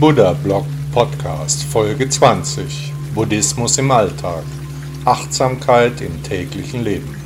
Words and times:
Buddha 0.00 0.32
Blog 0.32 0.64
Podcast 0.92 1.64
Folge 1.64 2.08
20 2.08 2.92
Buddhismus 3.14 3.78
im 3.78 3.90
Alltag 3.90 4.44
Achtsamkeit 5.04 6.00
im 6.00 6.22
täglichen 6.22 6.84
Leben 6.84 7.16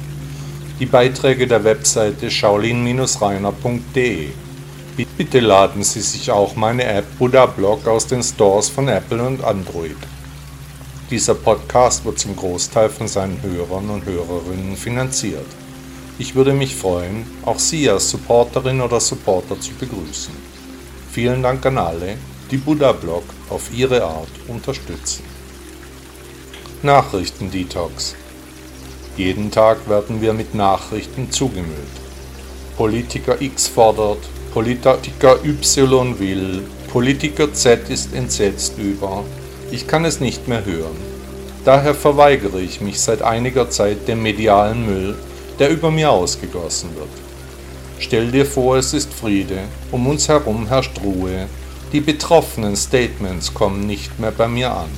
Die 0.81 0.87
Beiträge 0.87 1.47
der 1.47 1.65
Webseite 1.65 2.31
shaolin-reiner.de 2.31 4.29
Bitte 5.17 5.41
laden 5.41 5.83
Sie 5.83 6.01
sich 6.01 6.31
auch 6.31 6.57
meine 6.57 6.85
App 6.85 7.05
Buddha 7.19 7.47
Blog 7.47 7.87
aus 7.87 8.07
den 8.07 8.23
Stores 8.23 8.69
von 8.69 8.89
Apple 8.89 9.23
und 9.23 9.45
Android. 9.45 9.97
Dieser 11.11 11.35
Podcast 11.35 12.05
wird 12.05 12.19
zum 12.19 12.35
Großteil 12.37 12.89
von 12.89 13.07
seinen 13.07 13.41
Hörern 13.43 13.91
und 13.91 14.05
Hörerinnen 14.05 14.77
finanziert. 14.77 15.47
Ich 16.23 16.37
würde 16.37 16.53
mich 16.53 16.77
freuen, 16.77 17.27
auch 17.45 17.59
Sie 17.59 17.91
als 17.91 18.11
Supporterin 18.11 18.81
oder 18.81 19.01
Supporter 19.01 19.61
zu 19.61 19.73
begrüßen. 19.75 20.33
Vielen 21.11 21.43
Dank 21.43 21.67
an 21.67 21.79
alle, 21.79 22.17
die 22.49 22.59
Buddha 22.59 22.93
Blog 22.93 23.25
auf 23.51 23.75
ihre 23.77 24.05
Art 24.05 24.31
unterstützen. 24.47 25.25
Nachrichtendetox. 26.85 28.15
Jeden 29.17 29.51
Tag 29.51 29.89
werden 29.89 30.23
wir 30.23 30.33
mit 30.33 30.55
Nachrichten 30.55 31.33
zugemüllt. 31.33 31.97
Politiker 32.77 33.43
X 33.43 33.67
fordert, 33.67 34.23
Politiker 34.55 35.45
Y 35.45 36.21
will, 36.21 36.63
Politiker 36.93 37.53
Z 37.53 37.91
ist 37.91 38.15
entsetzt 38.15 38.79
über. 38.79 39.25
Ich 39.73 39.89
kann 39.89 40.05
es 40.05 40.21
nicht 40.21 40.47
mehr 40.47 40.65
hören. 40.65 40.97
Daher 41.65 41.97
verweigere 41.97 42.61
ich 42.61 42.81
mich 42.81 43.01
seit 43.01 43.23
einiger 43.23 43.71
Zeit 43.71 44.07
dem 44.07 44.23
medialen 44.23 44.87
Müll, 44.87 45.17
der 45.59 45.71
über 45.71 45.91
mir 45.91 46.11
ausgegossen 46.11 46.95
wird. 46.97 47.09
Stell 47.99 48.31
dir 48.31 48.47
vor, 48.47 48.77
es 48.77 48.95
ist 48.95 49.13
Friede, 49.13 49.61
um 49.91 50.07
uns 50.07 50.29
herum 50.29 50.67
herrscht 50.67 51.01
Ruhe, 51.05 51.47
die 51.93 52.01
betroffenen 52.01 52.75
Statements 52.75 53.53
kommen 53.53 53.87
nicht 53.87 54.19
mehr 54.19 54.33
bei 54.33 54.49
mir 54.49 54.73
an. 54.73 54.91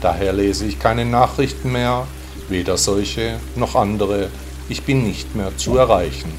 Daher 0.00 0.32
lese 0.32 0.66
ich 0.66 0.78
keine 0.78 1.04
Nachrichten 1.04 1.72
mehr, 1.72 2.06
weder 2.48 2.76
solche 2.76 3.38
noch 3.56 3.74
andere, 3.74 4.28
ich 4.68 4.82
bin 4.82 5.04
nicht 5.04 5.34
mehr 5.34 5.56
zu 5.56 5.76
erreichen. 5.78 6.32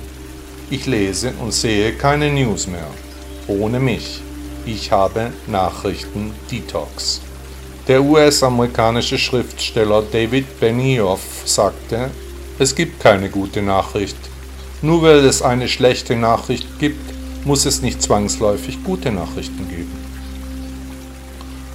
Ich 0.70 0.86
lese 0.86 1.34
und 1.42 1.54
sehe 1.54 1.94
keine 1.94 2.32
News 2.32 2.68
mehr. 2.68 2.88
Ohne 3.48 3.80
mich. 3.80 4.22
Ich 4.66 4.92
habe 4.92 5.32
Nachrichten 5.48 6.34
Detox. 6.50 7.20
Der 7.88 8.02
US-amerikanische 8.02 9.18
Schriftsteller 9.18 10.04
David 10.04 10.60
Benioff 10.60 11.44
sagte, 11.44 12.10
es 12.64 12.76
gibt 12.76 13.02
keine 13.02 13.30
gute 13.30 13.62
Nachricht. 13.62 14.18
Nur 14.82 15.02
weil 15.02 15.26
es 15.26 15.42
eine 15.42 15.68
schlechte 15.68 16.16
Nachricht 16.16 16.80
gibt, 16.80 17.14
muss 17.46 17.66
es 17.66 17.82
nicht 17.82 18.02
zwangsläufig 18.02 18.84
gute 18.86 19.12
Nachrichten 19.12 19.68
geben. 19.70 19.92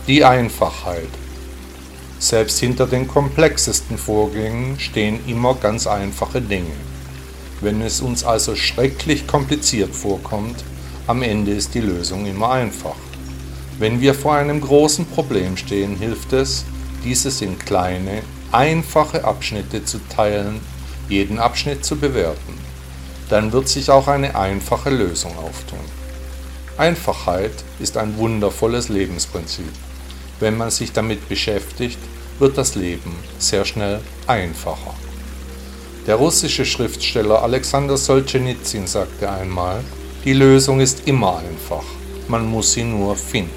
Die 0.06 0.24
Einfachheit. 0.24 1.10
Selbst 2.18 2.58
hinter 2.58 2.86
den 2.86 3.06
komplexesten 3.06 3.98
Vorgängen 3.98 4.80
stehen 4.80 5.20
immer 5.26 5.54
ganz 5.54 5.86
einfache 5.86 6.40
Dinge. 6.40 6.78
Wenn 7.60 7.82
es 7.82 8.00
uns 8.00 8.24
also 8.24 8.56
schrecklich 8.56 9.26
kompliziert 9.26 9.94
vorkommt, 9.94 10.64
am 11.06 11.22
Ende 11.22 11.52
ist 11.52 11.74
die 11.74 11.80
Lösung 11.80 12.24
immer 12.24 12.50
einfach. 12.50 12.96
Wenn 13.78 14.00
wir 14.00 14.14
vor 14.14 14.34
einem 14.36 14.62
großen 14.62 15.04
Problem 15.04 15.58
stehen, 15.58 15.96
hilft 15.96 16.32
es, 16.32 16.64
dieses 17.04 17.42
in 17.42 17.58
kleine, 17.58 18.22
einfache 18.52 19.24
Abschnitte 19.24 19.84
zu 19.84 19.98
teilen, 20.08 20.60
jeden 21.08 21.38
Abschnitt 21.38 21.84
zu 21.84 21.96
bewerten 21.96 22.58
dann 23.28 23.52
wird 23.52 23.68
sich 23.68 23.90
auch 23.90 24.08
eine 24.08 24.34
einfache 24.34 24.90
Lösung 24.90 25.36
auftun. 25.38 25.78
Einfachheit 26.76 27.52
ist 27.78 27.96
ein 27.96 28.16
wundervolles 28.16 28.88
Lebensprinzip. 28.88 29.70
Wenn 30.40 30.56
man 30.56 30.70
sich 30.70 30.92
damit 30.92 31.28
beschäftigt, 31.28 31.98
wird 32.38 32.56
das 32.56 32.74
Leben 32.74 33.16
sehr 33.38 33.64
schnell 33.64 34.00
einfacher. 34.26 34.94
Der 36.06 36.14
russische 36.14 36.64
Schriftsteller 36.64 37.42
Alexander 37.42 37.96
Solzhenitsyn 37.96 38.86
sagte 38.86 39.30
einmal, 39.30 39.84
die 40.24 40.32
Lösung 40.32 40.80
ist 40.80 41.06
immer 41.06 41.38
einfach, 41.38 41.84
man 42.28 42.46
muss 42.46 42.72
sie 42.72 42.84
nur 42.84 43.16
finden. 43.16 43.52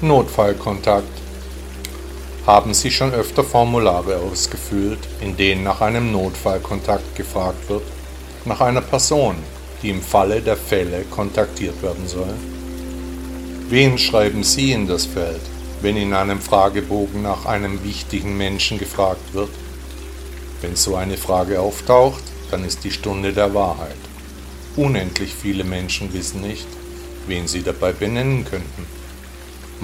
Notfallkontakt 0.00 1.23
haben 2.46 2.74
Sie 2.74 2.90
schon 2.90 3.12
öfter 3.12 3.42
Formulare 3.42 4.18
ausgefüllt, 4.18 4.98
in 5.20 5.36
denen 5.36 5.64
nach 5.64 5.80
einem 5.80 6.12
Notfallkontakt 6.12 7.16
gefragt 7.16 7.68
wird, 7.70 7.84
nach 8.44 8.60
einer 8.60 8.82
Person, 8.82 9.36
die 9.82 9.90
im 9.90 10.02
Falle 10.02 10.42
der 10.42 10.56
Fälle 10.56 11.04
kontaktiert 11.10 11.82
werden 11.82 12.06
soll? 12.06 12.34
Wen 13.70 13.96
schreiben 13.96 14.44
Sie 14.44 14.72
in 14.72 14.86
das 14.86 15.06
Feld, 15.06 15.40
wenn 15.80 15.96
in 15.96 16.12
einem 16.12 16.40
Fragebogen 16.40 17.22
nach 17.22 17.46
einem 17.46 17.82
wichtigen 17.82 18.36
Menschen 18.36 18.78
gefragt 18.78 19.32
wird? 19.32 19.50
Wenn 20.60 20.76
so 20.76 20.96
eine 20.96 21.16
Frage 21.16 21.60
auftaucht, 21.60 22.22
dann 22.50 22.64
ist 22.64 22.84
die 22.84 22.90
Stunde 22.90 23.32
der 23.32 23.54
Wahrheit. 23.54 23.96
Unendlich 24.76 25.32
viele 25.34 25.64
Menschen 25.64 26.12
wissen 26.12 26.42
nicht, 26.42 26.66
wen 27.26 27.48
sie 27.48 27.62
dabei 27.62 27.92
benennen 27.92 28.44
könnten. 28.44 28.86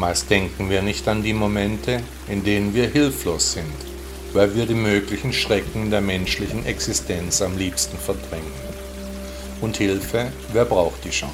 Meist 0.00 0.30
denken 0.30 0.70
wir 0.70 0.80
nicht 0.80 1.06
an 1.08 1.22
die 1.22 1.34
Momente, 1.34 2.00
in 2.26 2.42
denen 2.42 2.72
wir 2.72 2.88
hilflos 2.88 3.52
sind, 3.52 3.74
weil 4.32 4.54
wir 4.54 4.64
die 4.64 4.72
möglichen 4.72 5.34
Schrecken 5.34 5.90
der 5.90 6.00
menschlichen 6.00 6.64
Existenz 6.64 7.42
am 7.42 7.58
liebsten 7.58 7.98
verdrängen. 7.98 8.50
Und 9.60 9.76
Hilfe, 9.76 10.32
wer 10.54 10.64
braucht 10.64 11.04
die 11.04 11.12
schon? 11.12 11.28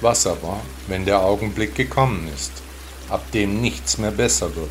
Was 0.00 0.24
aber, 0.24 0.60
wenn 0.86 1.04
der 1.04 1.20
Augenblick 1.20 1.74
gekommen 1.74 2.30
ist, 2.32 2.52
ab 3.08 3.28
dem 3.32 3.60
nichts 3.60 3.98
mehr 3.98 4.12
besser 4.12 4.54
wird, 4.54 4.70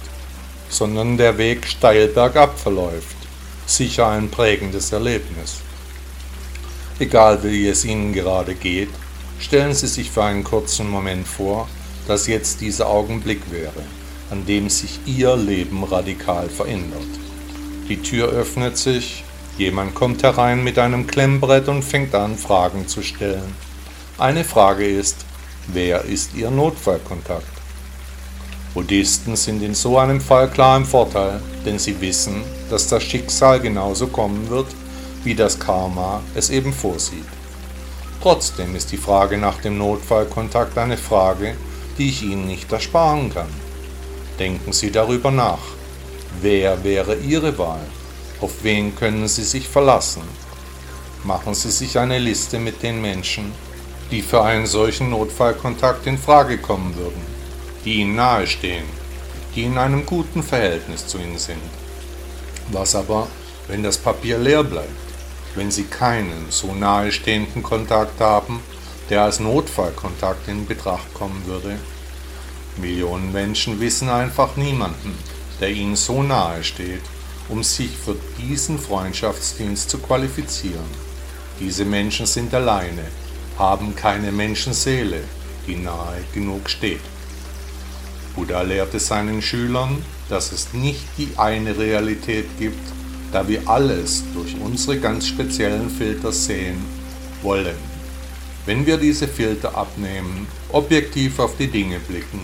sondern 0.70 1.18
der 1.18 1.38
Weg 1.38 1.68
steil 1.68 2.08
bergab 2.08 2.58
verläuft, 2.58 3.18
sicher 3.66 4.08
ein 4.08 4.32
prägendes 4.32 4.94
Erlebnis. 4.94 5.58
Egal 7.00 7.44
wie 7.44 7.68
es 7.68 7.84
Ihnen 7.84 8.14
gerade 8.14 8.56
geht, 8.56 8.92
stellen 9.40 9.74
Sie 9.74 9.88
sich 9.88 10.10
für 10.10 10.24
einen 10.24 10.46
kurzen 10.46 10.90
Moment 10.90 11.28
vor, 11.28 11.68
dass 12.08 12.28
jetzt 12.28 12.62
dieser 12.62 12.88
Augenblick 12.88 13.52
wäre, 13.52 13.84
an 14.30 14.46
dem 14.46 14.70
sich 14.70 15.00
ihr 15.06 15.36
Leben 15.36 15.84
radikal 15.84 16.50
verändert. 16.50 17.08
Die 17.90 18.02
Tür 18.02 18.30
öffnet 18.30 18.78
sich, 18.78 19.24
jemand 19.58 19.96
kommt 19.96 20.24
herein 20.24 20.64
mit 20.64 20.80
einem 20.80 21.08
Klemmbrett 21.08 21.68
und 21.68 21.84
fängt 21.84 22.16
an, 22.16 22.38
Fragen 22.38 22.88
zu 22.88 23.02
stellen. 23.02 23.56
Eine 24.18 24.44
Frage 24.44 24.86
ist, 24.86 25.26
wer 25.68 26.04
ist 26.06 26.34
ihr 26.36 26.50
Notfallkontakt? 26.50 27.46
Buddhisten 28.74 29.36
sind 29.36 29.64
in 29.64 29.74
so 29.74 29.98
einem 29.98 30.22
Fall 30.22 30.50
klar 30.50 30.78
im 30.78 30.86
Vorteil, 30.86 31.42
denn 31.66 31.80
sie 31.80 32.00
wissen, 32.00 32.44
dass 32.70 32.88
das 32.88 33.04
Schicksal 33.04 33.60
genauso 33.60 34.08
kommen 34.08 34.50
wird, 34.50 34.68
wie 35.24 35.36
das 35.36 35.60
Karma 35.60 36.22
es 36.36 36.50
eben 36.50 36.74
vorsieht. 36.74 37.26
Trotzdem 38.22 38.76
ist 38.76 38.92
die 38.92 38.98
Frage 38.98 39.38
nach 39.38 39.60
dem 39.62 39.78
Notfallkontakt 39.78 40.78
eine 40.78 40.98
Frage, 40.98 41.56
die 41.98 42.10
ich 42.10 42.24
Ihnen 42.24 42.46
nicht 42.46 42.72
ersparen 42.72 43.34
kann. 43.34 43.50
Denken 44.40 44.74
Sie 44.74 44.92
darüber 44.92 45.32
nach. 45.32 45.60
Wer 46.42 46.84
wäre 46.84 47.16
Ihre 47.16 47.58
Wahl? 47.58 47.86
Auf 48.40 48.64
wen 48.64 48.96
können 48.96 49.28
Sie 49.28 49.44
sich 49.44 49.68
verlassen? 49.68 50.22
Machen 51.24 51.56
Sie 51.56 51.72
sich 51.72 51.98
eine 51.98 52.20
Liste 52.20 52.60
mit 52.60 52.84
den 52.84 53.02
Menschen, 53.02 53.52
die 54.12 54.22
für 54.22 54.44
einen 54.44 54.68
solchen 54.68 55.10
Notfallkontakt 55.10 56.06
in 56.06 56.18
Frage 56.18 56.60
kommen 56.60 56.96
würden, 56.96 57.22
die 57.84 57.96
Ihnen 57.96 58.16
nahestehen, 58.16 58.86
die 59.56 59.64
in 59.64 59.78
einem 59.78 60.06
guten 60.06 60.44
Verhältnis 60.44 61.08
zu 61.08 61.18
Ihnen 61.18 61.40
sind. 61.40 61.62
Was 62.72 62.96
aber, 62.96 63.28
wenn 63.68 63.82
das 63.82 63.98
Papier 63.98 64.38
leer 64.38 64.64
bleibt, 64.64 64.90
wenn 65.56 65.72
Sie 65.72 65.86
keinen 65.86 66.46
so 66.50 66.74
nahestehenden 66.74 67.64
Kontakt 67.64 68.22
haben, 68.22 68.62
der 69.10 69.24
als 69.24 69.40
Notfallkontakt 69.40 70.48
in 70.48 70.66
Betracht 70.66 71.14
kommen 71.14 71.44
würde. 71.46 71.78
Millionen 72.78 73.32
Menschen 73.32 73.80
wissen 73.80 74.10
einfach 74.10 74.56
niemanden, 74.56 75.18
der 75.60 75.72
ihnen 75.72 75.96
so 75.96 76.22
nahe 76.22 76.64
steht, 76.64 77.02
um 77.50 77.64
sich 77.64 77.92
für 77.98 78.16
diesen 78.38 78.78
Freundschaftsdienst 78.78 79.90
zu 79.90 79.98
qualifizieren. 80.00 81.08
Diese 81.60 81.86
Menschen 81.86 82.26
sind 82.26 82.54
alleine, 82.54 83.06
haben 83.58 83.96
keine 83.96 84.32
Menschenseele, 84.32 85.22
die 85.66 85.76
nahe 85.76 86.24
genug 86.34 86.70
steht. 86.70 87.02
Buddha 88.36 88.62
lehrte 88.62 89.00
seinen 89.00 89.42
Schülern, 89.42 90.04
dass 90.30 90.52
es 90.52 90.74
nicht 90.74 91.06
die 91.18 91.32
eine 91.38 91.76
Realität 91.78 92.46
gibt, 92.60 92.88
da 93.32 93.48
wir 93.48 93.68
alles 93.68 94.24
durch 94.34 94.56
unsere 94.64 95.00
ganz 95.00 95.28
speziellen 95.28 95.90
Filter 95.90 96.32
sehen 96.32 96.86
wollen. 97.42 97.97
Wenn 98.68 98.86
wir 98.86 98.98
diese 98.98 99.30
Filter 99.30 99.78
abnehmen, 99.78 100.46
objektiv 100.74 101.40
auf 101.40 101.56
die 101.56 101.68
Dinge 101.68 102.02
blicken, 102.02 102.42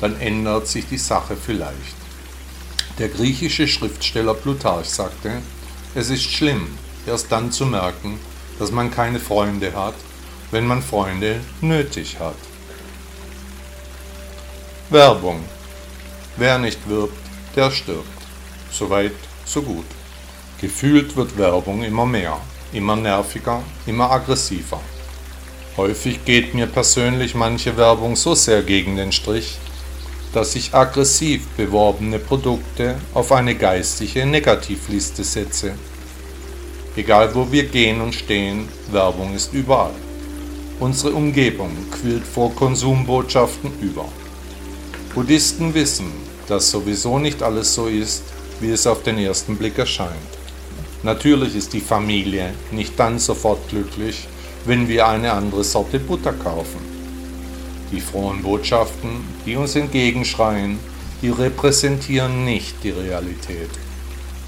dann 0.00 0.18
ändert 0.20 0.68
sich 0.68 0.86
die 0.88 0.96
Sache 0.96 1.36
vielleicht. 1.36 1.96
Der 3.00 3.08
griechische 3.08 3.66
Schriftsteller 3.66 4.34
Plutarch 4.34 4.88
sagte, 4.88 5.42
es 5.96 6.08
ist 6.08 6.22
schlimm, 6.22 6.68
erst 7.04 7.32
dann 7.32 7.50
zu 7.50 7.66
merken, 7.66 8.20
dass 8.60 8.70
man 8.70 8.92
keine 8.92 9.18
Freunde 9.18 9.74
hat, 9.74 9.96
wenn 10.52 10.68
man 10.68 10.82
Freunde 10.82 11.40
nötig 11.60 12.20
hat. 12.20 12.38
Werbung. 14.88 15.44
Wer 16.36 16.58
nicht 16.60 16.88
wirbt, 16.88 17.18
der 17.56 17.72
stirbt. 17.72 18.06
Soweit, 18.70 19.16
so 19.44 19.62
gut. 19.62 19.86
Gefühlt 20.60 21.16
wird 21.16 21.36
Werbung 21.36 21.82
immer 21.82 22.06
mehr, 22.06 22.40
immer 22.72 22.94
nerviger, 22.94 23.64
immer 23.84 24.08
aggressiver. 24.12 24.80
Häufig 25.76 26.24
geht 26.24 26.54
mir 26.54 26.66
persönlich 26.66 27.34
manche 27.34 27.76
Werbung 27.76 28.16
so 28.16 28.34
sehr 28.34 28.62
gegen 28.62 28.96
den 28.96 29.12
Strich, 29.12 29.58
dass 30.32 30.56
ich 30.56 30.74
aggressiv 30.74 31.46
beworbene 31.56 32.18
Produkte 32.18 32.96
auf 33.12 33.30
eine 33.30 33.54
geistige 33.54 34.24
Negativliste 34.24 35.22
setze. 35.22 35.74
Egal 36.96 37.34
wo 37.34 37.52
wir 37.52 37.64
gehen 37.64 38.00
und 38.00 38.14
stehen, 38.14 38.70
Werbung 38.90 39.34
ist 39.34 39.52
überall. 39.52 39.92
Unsere 40.80 41.12
Umgebung 41.12 41.70
quillt 41.90 42.26
vor 42.26 42.54
Konsumbotschaften 42.54 43.70
über. 43.82 44.06
Buddhisten 45.14 45.74
wissen, 45.74 46.10
dass 46.48 46.70
sowieso 46.70 47.18
nicht 47.18 47.42
alles 47.42 47.74
so 47.74 47.86
ist, 47.86 48.22
wie 48.60 48.70
es 48.70 48.86
auf 48.86 49.02
den 49.02 49.18
ersten 49.18 49.56
Blick 49.56 49.76
erscheint. 49.76 50.10
Natürlich 51.02 51.54
ist 51.54 51.74
die 51.74 51.80
Familie 51.80 52.54
nicht 52.70 52.98
dann 52.98 53.18
sofort 53.18 53.68
glücklich, 53.68 54.26
wenn 54.66 54.88
wir 54.88 55.06
eine 55.06 55.32
andere 55.32 55.62
Sorte 55.62 55.98
Butter 55.98 56.32
kaufen. 56.32 56.80
Die 57.92 58.00
frohen 58.00 58.42
Botschaften, 58.42 59.20
die 59.46 59.56
uns 59.56 59.76
entgegenschreien, 59.76 60.78
die 61.22 61.30
repräsentieren 61.30 62.44
nicht 62.44 62.82
die 62.82 62.90
Realität. 62.90 63.70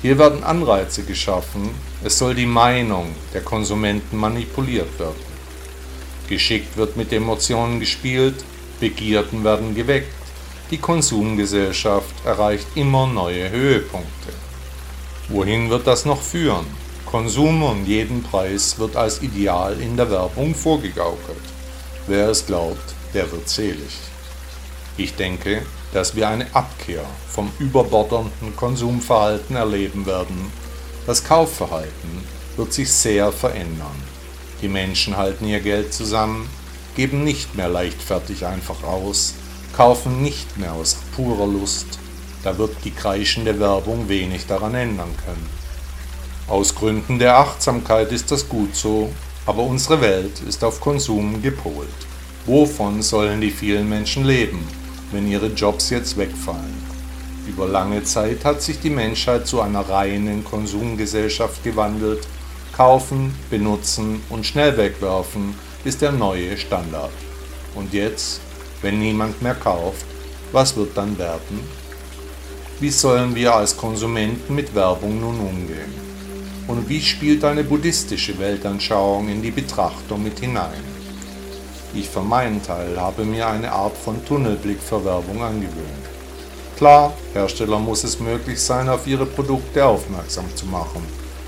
Hier 0.03 0.19
werden 0.19 0.45
Anreize 0.45 1.05
geschaffen, 1.05 1.71
es 2.05 2.19
soll 2.19 2.35
die 2.35 2.47
Meinung 2.47 3.15
der 3.33 3.43
Konsumenten 3.43 4.17
manipuliert 4.17 4.99
werden. 4.99 5.29
Geschickt 6.29 6.77
wird 6.77 6.97
mit 6.97 7.13
Emotionen 7.13 7.81
gespielt, 7.81 8.45
Begierden 8.81 9.43
werden 9.43 9.75
geweckt, 9.75 10.13
die 10.71 10.79
Konsumgesellschaft 10.79 12.15
erreicht 12.25 12.67
immer 12.75 13.07
neue 13.07 13.51
Höhepunkte. 13.51 14.33
Wohin 15.29 15.69
wird 15.69 15.87
das 15.87 16.05
noch 16.05 16.23
führen? 16.23 16.67
Konsum 17.11 17.63
um 17.63 17.87
jeden 17.87 18.23
Preis 18.23 18.79
wird 18.79 18.95
als 18.95 19.23
Ideal 19.23 19.81
in 19.81 19.97
der 19.97 20.11
Werbung 20.11 20.55
vorgegaukelt. 20.55 21.41
Wer 22.07 22.29
es 22.29 22.45
glaubt, 22.45 22.95
der 23.15 23.33
wird 23.33 23.49
selig. 23.49 23.97
Ich 24.99 25.15
denke, 25.15 25.63
dass 25.95 26.15
wir 26.15 26.29
eine 26.29 26.55
Abkehr 26.55 27.05
vom 27.31 27.51
überbordernden 27.59 28.55
Konsumverhalten 28.57 29.57
erleben 29.57 30.05
werden. 30.05 30.53
Das 31.07 31.25
Kaufverhalten 31.25 32.25
wird 32.59 32.75
sich 32.75 32.93
sehr 32.93 33.33
verändern. 33.33 34.03
Die 34.61 34.69
Menschen 34.69 35.17
halten 35.17 35.47
ihr 35.47 35.61
Geld 35.61 35.95
zusammen, 35.95 36.47
geben 36.95 37.25
nicht 37.25 37.55
mehr 37.55 37.71
leichtfertig 37.71 38.45
einfach 38.45 38.83
aus, 38.83 39.33
kaufen 39.75 40.23
nicht 40.23 40.59
mehr 40.59 40.75
aus 40.75 40.99
purer 41.17 41.47
Lust, 41.47 41.99
da 42.45 42.59
wird 42.59 42.77
die 42.85 42.91
kreischende 42.91 43.59
Werbung 43.59 44.11
wenig 44.11 44.47
daran 44.47 44.75
ändern 44.75 45.15
können. 45.25 45.68
Aus 46.49 46.75
Gründen 46.75 47.19
der 47.19 47.37
Achtsamkeit 47.37 48.11
ist 48.11 48.31
das 48.31 48.49
gut 48.49 48.75
so, 48.75 49.11
aber 49.45 49.65
unsere 49.65 50.01
Welt 50.01 50.41
ist 50.49 50.65
auf 50.65 50.81
Konsum 50.81 51.43
gepolt. 51.43 51.89
Wovon 52.47 53.03
sollen 53.03 53.43
die 53.43 53.51
vielen 53.51 53.87
Menschen 53.87 54.25
leben, 54.25 54.67
wenn 55.13 55.31
ihre 55.31 55.49
Jobs 55.49 55.91
jetzt 55.91 56.17
wegfallen? 56.17 56.83
Über 57.47 57.67
lange 57.67 58.03
Zeit 58.03 58.47
hat 58.47 58.63
sich 58.63 58.81
die 58.81 58.89
Menschheit 58.89 59.47
zu 59.47 59.61
einer 59.61 59.87
reinen 59.87 60.43
Konsumgesellschaft 60.43 61.63
gewandelt. 61.63 62.27
Kaufen, 62.75 63.35
benutzen 63.51 64.23
und 64.31 64.47
schnell 64.47 64.75
wegwerfen 64.79 65.55
ist 65.85 66.01
der 66.01 66.13
neue 66.13 66.57
Standard. 66.57 67.13
Und 67.75 67.93
jetzt, 67.93 68.41
wenn 68.81 68.99
niemand 68.99 69.43
mehr 69.43 69.55
kauft, 69.55 70.07
was 70.53 70.75
wird 70.77 70.97
dann 70.97 71.19
werden? 71.19 71.61
Wie 72.81 72.91
sollen 72.91 73.35
wir 73.35 73.55
als 73.55 73.77
Konsumenten 73.77 74.55
mit 74.55 74.75
Werbung 74.75 75.21
nun 75.21 75.41
umgehen? 75.41 76.08
Und 76.69 76.87
wie 76.87 77.01
spielt 77.01 77.45
eine 77.45 77.65
buddhistische 77.65 78.39
Weltanschauung 78.39 79.31
in 79.31 79.41
die 79.41 79.51
Betrachtung 79.51 80.23
mit 80.23 80.39
hinein? 80.39 80.85
Ich 81.95 82.11
für 82.11 82.21
meinen 82.21 82.63
Teil 82.63 83.01
habe 83.01 83.25
mir 83.25 83.49
eine 83.49 83.73
Art 83.73 83.97
von 83.97 84.23
Tunnelblick 84.27 84.79
für 84.83 85.03
Werbung 85.03 85.43
angewöhnt. 85.43 86.07
Klar, 86.77 87.15
Hersteller 87.33 87.79
muss 87.79 88.05
es 88.05 88.21
möglich 88.21 88.61
sein, 88.61 88.91
auf 88.91 89.07
ihre 89.07 89.25
Produkte 89.25 89.83
aufmerksam 89.85 90.45
zu 90.55 90.67
machen, 90.67 91.03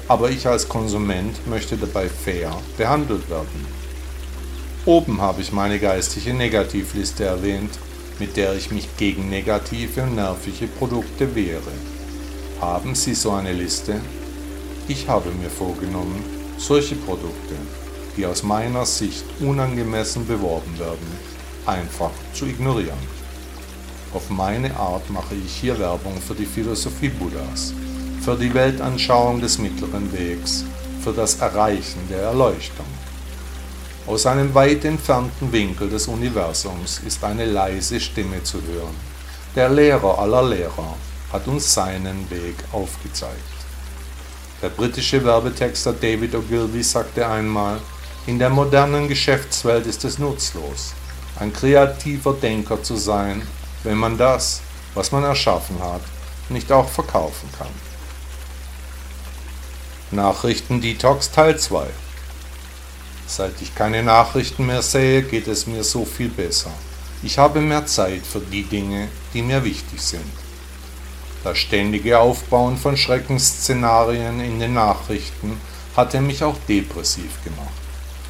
aber 0.08 0.30
ich 0.30 0.46
als 0.48 0.66
Konsument 0.66 1.46
möchte 1.46 1.76
dabei 1.76 2.08
fair 2.08 2.50
behandelt 2.78 3.28
werden. 3.28 3.66
Oben 4.86 5.20
habe 5.20 5.42
ich 5.42 5.52
meine 5.52 5.78
geistige 5.78 6.32
Negativliste 6.32 7.24
erwähnt, 7.24 7.78
mit 8.18 8.38
der 8.38 8.54
ich 8.54 8.70
mich 8.70 8.88
gegen 8.96 9.28
negative 9.28 10.02
und 10.02 10.14
nervige 10.14 10.66
Produkte 10.66 11.34
wehre. 11.34 11.72
Haben 12.60 12.94
Sie 12.94 13.14
so 13.14 13.32
eine 13.32 13.52
Liste? 13.52 14.00
Ich 14.90 15.08
habe 15.08 15.30
mir 15.30 15.48
vorgenommen, 15.48 16.20
solche 16.58 16.96
Produkte, 16.96 17.54
die 18.16 18.26
aus 18.26 18.42
meiner 18.42 18.84
Sicht 18.84 19.24
unangemessen 19.38 20.26
beworben 20.26 20.76
werden, 20.80 21.06
einfach 21.64 22.10
zu 22.34 22.46
ignorieren. 22.46 22.98
Auf 24.12 24.28
meine 24.30 24.74
Art 24.74 25.08
mache 25.08 25.36
ich 25.36 25.54
hier 25.54 25.78
Werbung 25.78 26.20
für 26.20 26.34
die 26.34 26.44
Philosophie 26.44 27.08
Buddhas, 27.08 27.72
für 28.20 28.34
die 28.34 28.52
Weltanschauung 28.52 29.40
des 29.40 29.58
mittleren 29.58 30.12
Wegs, 30.12 30.64
für 31.04 31.12
das 31.12 31.36
Erreichen 31.36 32.00
der 32.10 32.22
Erleuchtung. 32.22 32.90
Aus 34.08 34.26
einem 34.26 34.52
weit 34.54 34.84
entfernten 34.84 35.52
Winkel 35.52 35.88
des 35.88 36.08
Universums 36.08 37.00
ist 37.06 37.22
eine 37.22 37.44
leise 37.44 38.00
Stimme 38.00 38.42
zu 38.42 38.60
hören. 38.60 38.96
Der 39.54 39.68
Lehrer 39.68 40.18
aller 40.18 40.42
Lehrer 40.42 40.96
hat 41.32 41.46
uns 41.46 41.72
seinen 41.72 42.28
Weg 42.28 42.56
aufgezeigt. 42.72 43.59
Der 44.62 44.68
britische 44.68 45.24
Werbetexter 45.24 45.94
David 45.94 46.34
Ogilvy 46.34 46.82
sagte 46.82 47.26
einmal, 47.26 47.80
in 48.26 48.38
der 48.38 48.50
modernen 48.50 49.08
Geschäftswelt 49.08 49.86
ist 49.86 50.04
es 50.04 50.18
nutzlos, 50.18 50.92
ein 51.38 51.50
kreativer 51.50 52.34
Denker 52.34 52.82
zu 52.82 52.96
sein, 52.96 53.40
wenn 53.84 53.96
man 53.96 54.18
das, 54.18 54.60
was 54.94 55.12
man 55.12 55.24
erschaffen 55.24 55.82
hat, 55.82 56.02
nicht 56.50 56.70
auch 56.70 56.90
verkaufen 56.90 57.48
kann. 57.56 57.72
Nachrichten 60.10 60.82
Detox 60.82 61.30
Teil 61.30 61.58
2 61.58 61.86
Seit 63.26 63.62
ich 63.62 63.74
keine 63.74 64.02
Nachrichten 64.02 64.66
mehr 64.66 64.82
sehe, 64.82 65.22
geht 65.22 65.48
es 65.48 65.66
mir 65.66 65.84
so 65.84 66.04
viel 66.04 66.28
besser. 66.28 66.72
Ich 67.22 67.38
habe 67.38 67.60
mehr 67.60 67.86
Zeit 67.86 68.26
für 68.26 68.40
die 68.40 68.64
Dinge, 68.64 69.08
die 69.32 69.40
mir 69.40 69.64
wichtig 69.64 70.02
sind. 70.02 70.49
Das 71.42 71.56
ständige 71.56 72.18
Aufbauen 72.18 72.76
von 72.76 72.98
Schreckensszenarien 72.98 74.40
in 74.40 74.60
den 74.60 74.74
Nachrichten 74.74 75.58
hatte 75.96 76.20
mich 76.20 76.44
auch 76.44 76.56
depressiv 76.68 77.42
gemacht. 77.42 77.72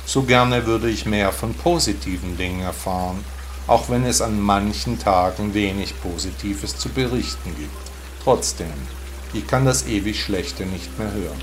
So 0.07 0.23
gerne 0.23 0.67
würde 0.67 0.89
ich 0.89 1.07
mehr 1.07 1.33
von 1.33 1.55
positiven 1.55 2.37
Dingen 2.37 2.61
erfahren, 2.61 3.25
auch 3.67 3.91
wenn 3.91 4.05
es 4.05 4.23
an 4.23 4.41
manchen 4.41 4.99
Tagen 4.99 5.55
wenig 5.55 6.01
Positives 6.01 6.77
zu 6.77 6.89
berichten 6.89 7.55
gibt. 7.59 7.91
Trotzdem, 8.23 8.73
ich 9.33 9.47
kann 9.47 9.65
das 9.65 9.87
ewig 9.87 10.23
Schlechte 10.23 10.65
nicht 10.67 10.97
mehr 10.99 11.13
hören. 11.13 11.41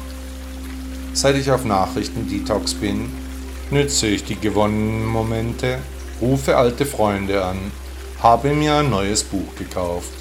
Seit 1.13 1.35
ich 1.35 1.51
auf 1.51 1.65
Nachrichten-Detox 1.65 2.75
bin, 2.75 3.09
nütze 3.71 4.07
ich 4.07 4.23
die 4.23 4.39
gewonnenen 4.39 5.05
Momente, 5.05 5.79
rufe 6.21 6.55
alte 6.55 6.85
Freunde 6.85 7.43
an, 7.43 7.71
habe 8.21 8.53
mir 8.53 8.75
ein 8.75 8.89
neues 8.89 9.23
Buch 9.23 9.55
gekauft, 9.57 10.11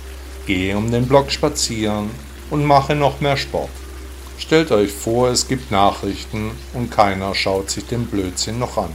gehe 0.47 0.77
um 0.77 0.91
den 0.91 1.07
Block 1.07 1.31
spazieren 1.31 2.11
und 2.51 2.65
mache 2.65 2.95
noch 2.95 3.21
mehr 3.21 3.37
Sport. 3.37 3.71
Stellt 4.39 4.71
euch 4.71 4.93
vor, 4.93 5.29
es 5.29 5.49
gibt 5.49 5.71
Nachrichten 5.71 6.53
und 6.75 6.91
keiner 6.91 7.35
schaut 7.35 7.71
sich 7.71 7.87
den 7.87 8.07
Blödsinn 8.07 8.59
noch 8.59 8.77
an. 8.77 8.93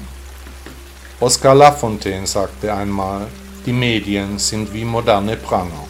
Oscar 1.20 1.53
Lafontaine 1.53 2.25
sagte 2.25 2.74
einmal, 2.74 3.27
die 3.65 3.74
Medien 3.74 4.39
sind 4.39 4.74
wie 4.74 4.86
moderne 4.86 5.38
Pranger. 5.38 5.86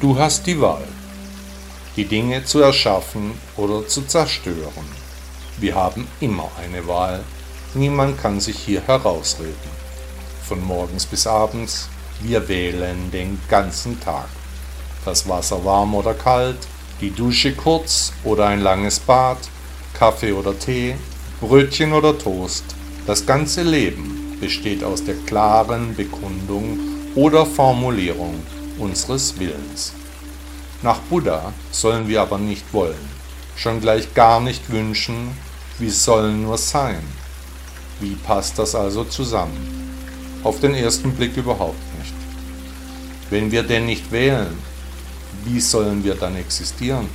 Du 0.00 0.18
hast 0.18 0.46
die 0.46 0.60
Wahl, 0.60 0.86
die 1.96 2.04
Dinge 2.04 2.44
zu 2.44 2.60
erschaffen 2.60 3.32
oder 3.56 3.86
zu 3.86 4.02
zerstören. 4.02 4.86
Wir 5.58 5.74
haben 5.74 6.06
immer 6.20 6.50
eine 6.62 6.86
Wahl. 6.86 7.24
Niemand 7.74 8.20
kann 8.20 8.40
sich 8.40 8.58
hier 8.58 8.82
herausreden. 8.86 9.70
Von 10.48 10.64
morgens 10.64 11.06
bis 11.06 11.26
abends, 11.26 11.88
wir 12.22 12.48
wählen 12.48 13.10
den 13.10 13.40
ganzen 13.48 13.98
Tag. 14.00 14.28
Das 15.04 15.28
Wasser 15.28 15.64
warm 15.64 15.94
oder 15.94 16.14
kalt, 16.14 16.58
die 17.00 17.10
Dusche 17.10 17.54
kurz 17.54 18.12
oder 18.24 18.46
ein 18.46 18.60
langes 18.60 18.98
Bad, 19.00 19.38
Kaffee 19.94 20.32
oder 20.32 20.58
Tee, 20.58 20.96
Brötchen 21.40 21.92
oder 21.92 22.16
Toast. 22.18 22.64
Das 23.06 23.24
ganze 23.24 23.62
Leben 23.62 24.36
besteht 24.40 24.84
aus 24.84 25.02
der 25.04 25.14
klaren 25.26 25.96
Bekundung 25.96 26.78
oder 27.14 27.46
Formulierung 27.46 28.42
unseres 28.78 29.38
Willens. 29.38 29.94
Nach 30.82 30.98
Buddha 30.98 31.52
sollen 31.70 32.08
wir 32.08 32.22
aber 32.22 32.38
nicht 32.38 32.72
wollen, 32.72 33.08
schon 33.56 33.80
gleich 33.80 34.14
gar 34.14 34.40
nicht 34.40 34.70
wünschen, 34.70 35.32
wie 35.78 35.90
sollen 35.90 36.42
nur 36.42 36.58
sein. 36.58 37.02
Wie 38.00 38.14
passt 38.14 38.58
das 38.58 38.74
also 38.74 39.04
zusammen? 39.04 39.90
Auf 40.42 40.60
den 40.60 40.74
ersten 40.74 41.12
Blick 41.12 41.36
überhaupt. 41.36 41.89
Wenn 43.30 43.52
wir 43.52 43.62
denn 43.62 43.86
nicht 43.86 44.10
wählen, 44.10 44.58
wie 45.44 45.60
sollen 45.60 46.02
wir 46.02 46.16
dann 46.16 46.36
existieren? 46.36 47.08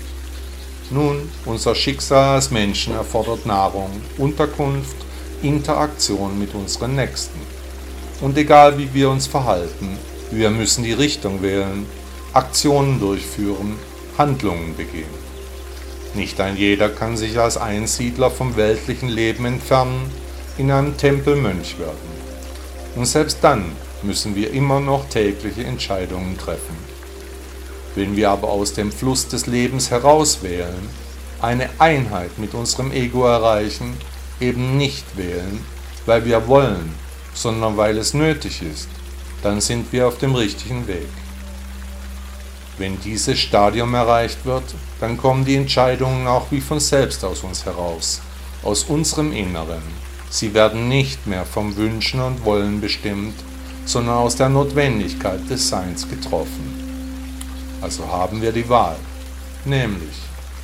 Nun, 0.90 1.30
unser 1.46 1.76
Schicksal 1.76 2.36
als 2.36 2.52
Menschen 2.52 2.96
erfordert 2.96 3.46
Nahrung, 3.46 3.90
Unterkunft, 4.18 4.96
Interaktion 5.42 6.40
mit 6.40 6.54
unseren 6.56 6.96
Nächsten. 6.96 7.40
Und 8.22 8.38
egal 8.38 8.78
wie 8.78 8.94
wir 8.94 9.10
uns 9.10 9.28
verhalten, 9.28 9.98
wir 10.32 10.50
müssen 10.50 10.84
die 10.84 10.94
Richtung 10.94 11.42
wählen, 11.42 11.86
Aktionen 12.34 13.00
durchführen, 13.00 13.76
Handlungen 14.18 14.76
begehen. 14.76 15.26
Nicht 16.14 16.40
ein 16.40 16.56
jeder 16.56 16.90
kann 16.90 17.18
sich 17.18 17.38
als 17.38 17.58
Einsiedler 17.58 18.32
vom 18.32 18.56
weltlichen 18.56 19.10
Leben 19.10 19.46
entfernen, 19.46 20.10
in 20.58 20.72
einem 20.72 20.96
Tempel 20.96 21.36
Mönch 21.36 21.78
werden. 21.78 21.98
Und 22.96 23.06
selbst 23.06 23.40
dann 23.42 23.66
müssen 24.06 24.36
wir 24.36 24.52
immer 24.52 24.80
noch 24.80 25.10
tägliche 25.10 25.64
Entscheidungen 25.64 26.38
treffen. 26.38 26.76
Wenn 27.96 28.16
wir 28.16 28.30
aber 28.30 28.50
aus 28.50 28.74
dem 28.74 28.92
Fluss 28.92 29.28
des 29.28 29.48
Lebens 29.48 29.90
herauswählen, 29.90 30.90
eine 31.42 31.70
Einheit 31.80 32.38
mit 32.38 32.54
unserem 32.54 32.92
Ego 32.92 33.26
erreichen, 33.26 33.98
eben 34.40 34.78
nicht 34.78 35.18
wählen, 35.18 35.64
weil 36.06 36.26
wir 36.26 36.48
wollen, 36.48 36.94
sondern 37.34 37.78
weil 37.78 37.98
es 37.98 38.14
nötig 38.14 38.62
ist, 38.62 38.90
dann 39.44 39.62
sind 39.62 39.92
wir 39.92 40.08
auf 40.08 40.18
dem 40.18 40.36
richtigen 40.36 40.88
Weg. 40.88 41.08
Wenn 42.78 43.00
dieses 43.00 43.40
Stadium 43.40 43.94
erreicht 43.94 44.46
wird, 44.46 44.64
dann 45.00 45.18
kommen 45.18 45.46
die 45.46 45.56
Entscheidungen 45.56 46.28
auch 46.28 46.52
wie 46.52 46.62
von 46.62 46.80
selbst 46.80 47.24
aus 47.24 47.42
uns 47.42 47.66
heraus, 47.66 48.22
aus 48.64 48.84
unserem 48.84 49.32
Inneren. 49.32 49.84
Sie 50.30 50.54
werden 50.54 50.90
nicht 50.90 51.28
mehr 51.28 51.46
vom 51.46 51.78
Wünschen 51.78 52.20
und 52.20 52.44
Wollen 52.44 52.82
bestimmt, 52.82 53.36
sondern 53.86 54.16
aus 54.16 54.36
der 54.36 54.50
Notwendigkeit 54.50 55.50
des 55.50 55.70
Seins 55.70 56.08
getroffen. 56.10 56.84
Also 57.82 58.08
haben 58.08 58.42
wir 58.42 58.52
die 58.52 58.68
Wahl, 58.68 58.98
nämlich 59.64 60.22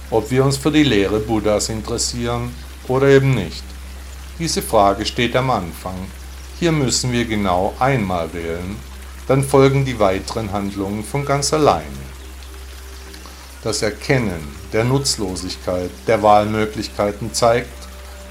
ob 0.09 0.29
wir 0.29 0.43
uns 0.43 0.57
für 0.57 0.71
die 0.71 0.83
Lehre 0.83 1.19
Buddhas 1.19 1.69
interessieren 1.69 2.53
oder 2.87 3.07
eben 3.07 3.33
nicht. 3.33 3.63
Diese 4.39 4.61
Frage 4.61 5.05
steht 5.05 5.35
am 5.35 5.49
Anfang. 5.49 5.95
Hier 6.59 6.71
müssen 6.71 7.11
wir 7.11 7.25
genau 7.25 7.73
einmal 7.79 8.33
wählen 8.33 8.75
dann 9.31 9.45
folgen 9.45 9.85
die 9.85 9.97
weiteren 9.97 10.51
Handlungen 10.51 11.05
von 11.05 11.25
ganz 11.25 11.53
alleine. 11.53 11.85
Das 13.63 13.81
Erkennen 13.81 14.45
der 14.73 14.83
Nutzlosigkeit 14.83 15.89
der 16.05 16.21
Wahlmöglichkeiten 16.21 17.33
zeigt, 17.33 17.69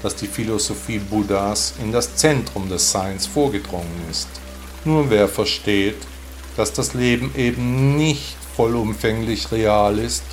dass 0.03 0.15
die 0.15 0.27
Philosophie 0.27 0.99
Buddhas 0.99 1.73
in 1.81 1.91
das 1.91 2.17
Zentrum 2.17 2.69
des 2.69 2.91
Seins 2.91 3.25
vorgedrungen 3.25 4.05
ist. 4.11 4.27
Nur 4.83 5.09
wer 5.11 5.27
versteht, 5.27 5.97
dass 6.57 6.73
das 6.73 6.93
Leben 6.93 7.33
eben 7.37 7.97
nicht 7.97 8.35
vollumfänglich 8.55 9.51
real 9.51 9.99
ist, 9.99 10.23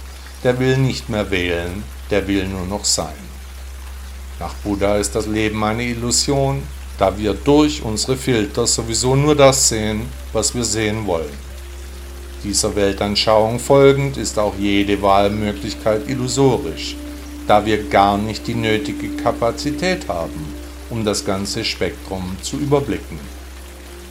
der 0.42 0.58
will 0.58 0.78
nicht 0.78 1.08
mehr 1.08 1.30
wählen, 1.30 1.82
der 2.10 2.26
will 2.26 2.46
nur 2.46 2.66
noch 2.66 2.84
sein. 2.84 3.28
Nach 4.40 4.54
Buddha 4.54 4.96
ist 4.96 5.14
das 5.14 5.26
Leben 5.26 5.62
eine 5.64 5.84
Illusion, 5.84 6.62
da 6.98 7.16
wir 7.18 7.34
durch 7.34 7.82
unsere 7.82 8.16
Filter 8.16 8.66
sowieso 8.66 9.14
nur 9.14 9.34
das 9.34 9.68
sehen, 9.68 10.02
was 10.32 10.54
wir 10.54 10.64
sehen 10.64 11.06
wollen. 11.06 11.48
Dieser 12.42 12.74
Weltanschauung 12.74 13.58
folgend 13.58 14.16
ist 14.16 14.38
auch 14.38 14.54
jede 14.58 15.02
Wahlmöglichkeit 15.02 16.08
illusorisch, 16.08 16.96
da 17.46 17.66
wir 17.66 17.88
gar 17.88 18.16
nicht 18.16 18.46
die 18.46 18.54
nötige 18.54 19.10
Kapazität 19.16 20.08
haben, 20.08 20.54
um 20.88 21.04
das 21.04 21.24
ganze 21.24 21.64
Spektrum 21.64 22.36
zu 22.42 22.56
überblicken. 22.56 23.18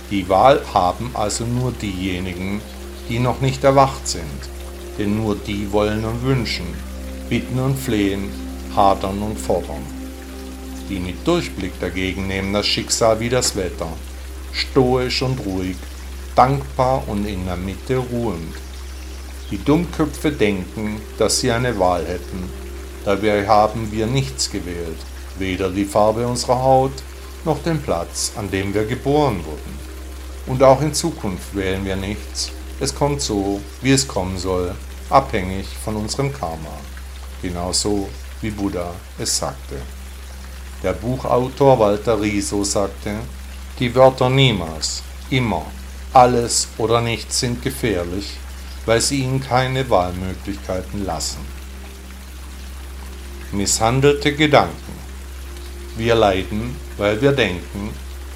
Die 0.10 0.30
Wahl 0.30 0.62
haben 0.74 1.12
also 1.16 1.46
nur 1.46 1.74
diejenigen, 1.74 2.62
die 3.10 3.20
noch 3.20 3.42
nicht 3.42 3.66
erwacht 3.66 4.08
sind, 4.08 4.24
denn 4.98 5.18
nur 5.18 5.36
die 5.36 5.70
wollen 5.74 6.06
und 6.06 6.24
wünschen, 6.24 6.68
bitten 7.30 7.60
und 7.60 7.78
flehen, 7.78 8.30
hadern 8.74 9.22
und 9.22 9.38
fordern. 9.38 9.86
Die 10.90 11.00
mit 11.00 11.28
Durchblick 11.28 11.78
dagegen 11.82 12.28
nehmen 12.28 12.54
das 12.54 12.66
Schicksal 12.66 13.20
wie 13.20 13.28
das 13.28 13.58
Wetter, 13.58 13.90
stoisch 14.54 15.22
und 15.22 15.46
ruhig, 15.46 15.76
dankbar 16.36 17.04
und 17.08 17.26
in 17.26 17.46
der 17.46 17.58
Mitte 17.58 17.98
ruhend. 17.98 18.56
Die 19.52 19.62
Dummköpfe 19.62 20.32
denken, 20.32 21.02
dass 21.18 21.42
sie 21.42 21.52
eine 21.52 21.78
Wahl 21.80 22.06
hätten. 22.06 22.50
Dabei 23.04 23.46
haben 23.46 23.92
wir 23.92 24.08
nichts 24.08 24.50
gewählt, 24.50 25.00
weder 25.38 25.70
die 25.70 25.86
Farbe 25.86 26.26
unserer 26.26 26.62
Haut 26.64 26.94
noch 27.44 27.62
den 27.62 27.82
Platz, 27.82 28.32
an 28.38 28.50
dem 28.52 28.74
wir 28.74 28.86
geboren 28.86 29.44
wurden. 29.46 29.87
Und 30.48 30.64
auch 30.64 30.82
in 30.82 30.94
Zukunft 30.94 31.54
wählen 31.54 31.84
wir 31.86 31.98
nichts. 31.98 32.52
Es 32.80 32.96
kommt 32.96 33.22
so, 33.22 33.60
wie 33.82 33.92
es 33.92 34.08
kommen 34.08 34.38
soll, 34.38 34.74
abhängig 35.10 35.68
von 35.84 35.98
unserem 35.98 36.34
Karma. 36.34 36.78
Genauso 37.42 38.08
wie 38.42 38.52
Buddha 38.52 38.94
es 39.20 39.38
sagte. 39.38 39.76
Der 40.84 40.94
Buchautor 40.94 41.80
Walter 41.80 42.22
Riso 42.22 42.64
sagte, 42.64 43.16
die 43.80 43.94
Wörter 43.94 44.30
niemals, 44.30 45.04
immer, 45.30 45.66
alles 46.14 46.68
oder 46.78 47.02
nichts 47.02 47.40
sind 47.40 47.62
gefährlich, 47.62 48.38
weil 48.86 49.02
sie 49.02 49.24
ihnen 49.24 49.42
keine 49.42 49.90
Wahlmöglichkeiten 49.90 51.06
lassen. 51.06 51.40
Misshandelte 53.52 54.34
Gedanken. 54.34 54.94
Wir 55.98 56.16
leiden, 56.16 56.76
weil 56.98 57.22
wir 57.22 57.32
denken, 57.32 57.90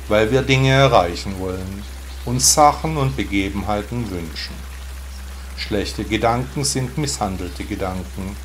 weil 0.08 0.32
wir 0.32 0.41
Dinge 0.41 0.72
erreichen 0.72 1.36
wollen, 1.39 1.84
uns 2.25 2.54
Sachen 2.54 2.98
und 2.98 3.16
Begebenheiten 3.16 4.10
wünschen. 4.12 4.56
Schlechte 5.58 6.04
Gedanken 6.04 6.63
sind 6.63 6.98
misshandelte 6.98 7.63
Gedanken. 7.63 8.36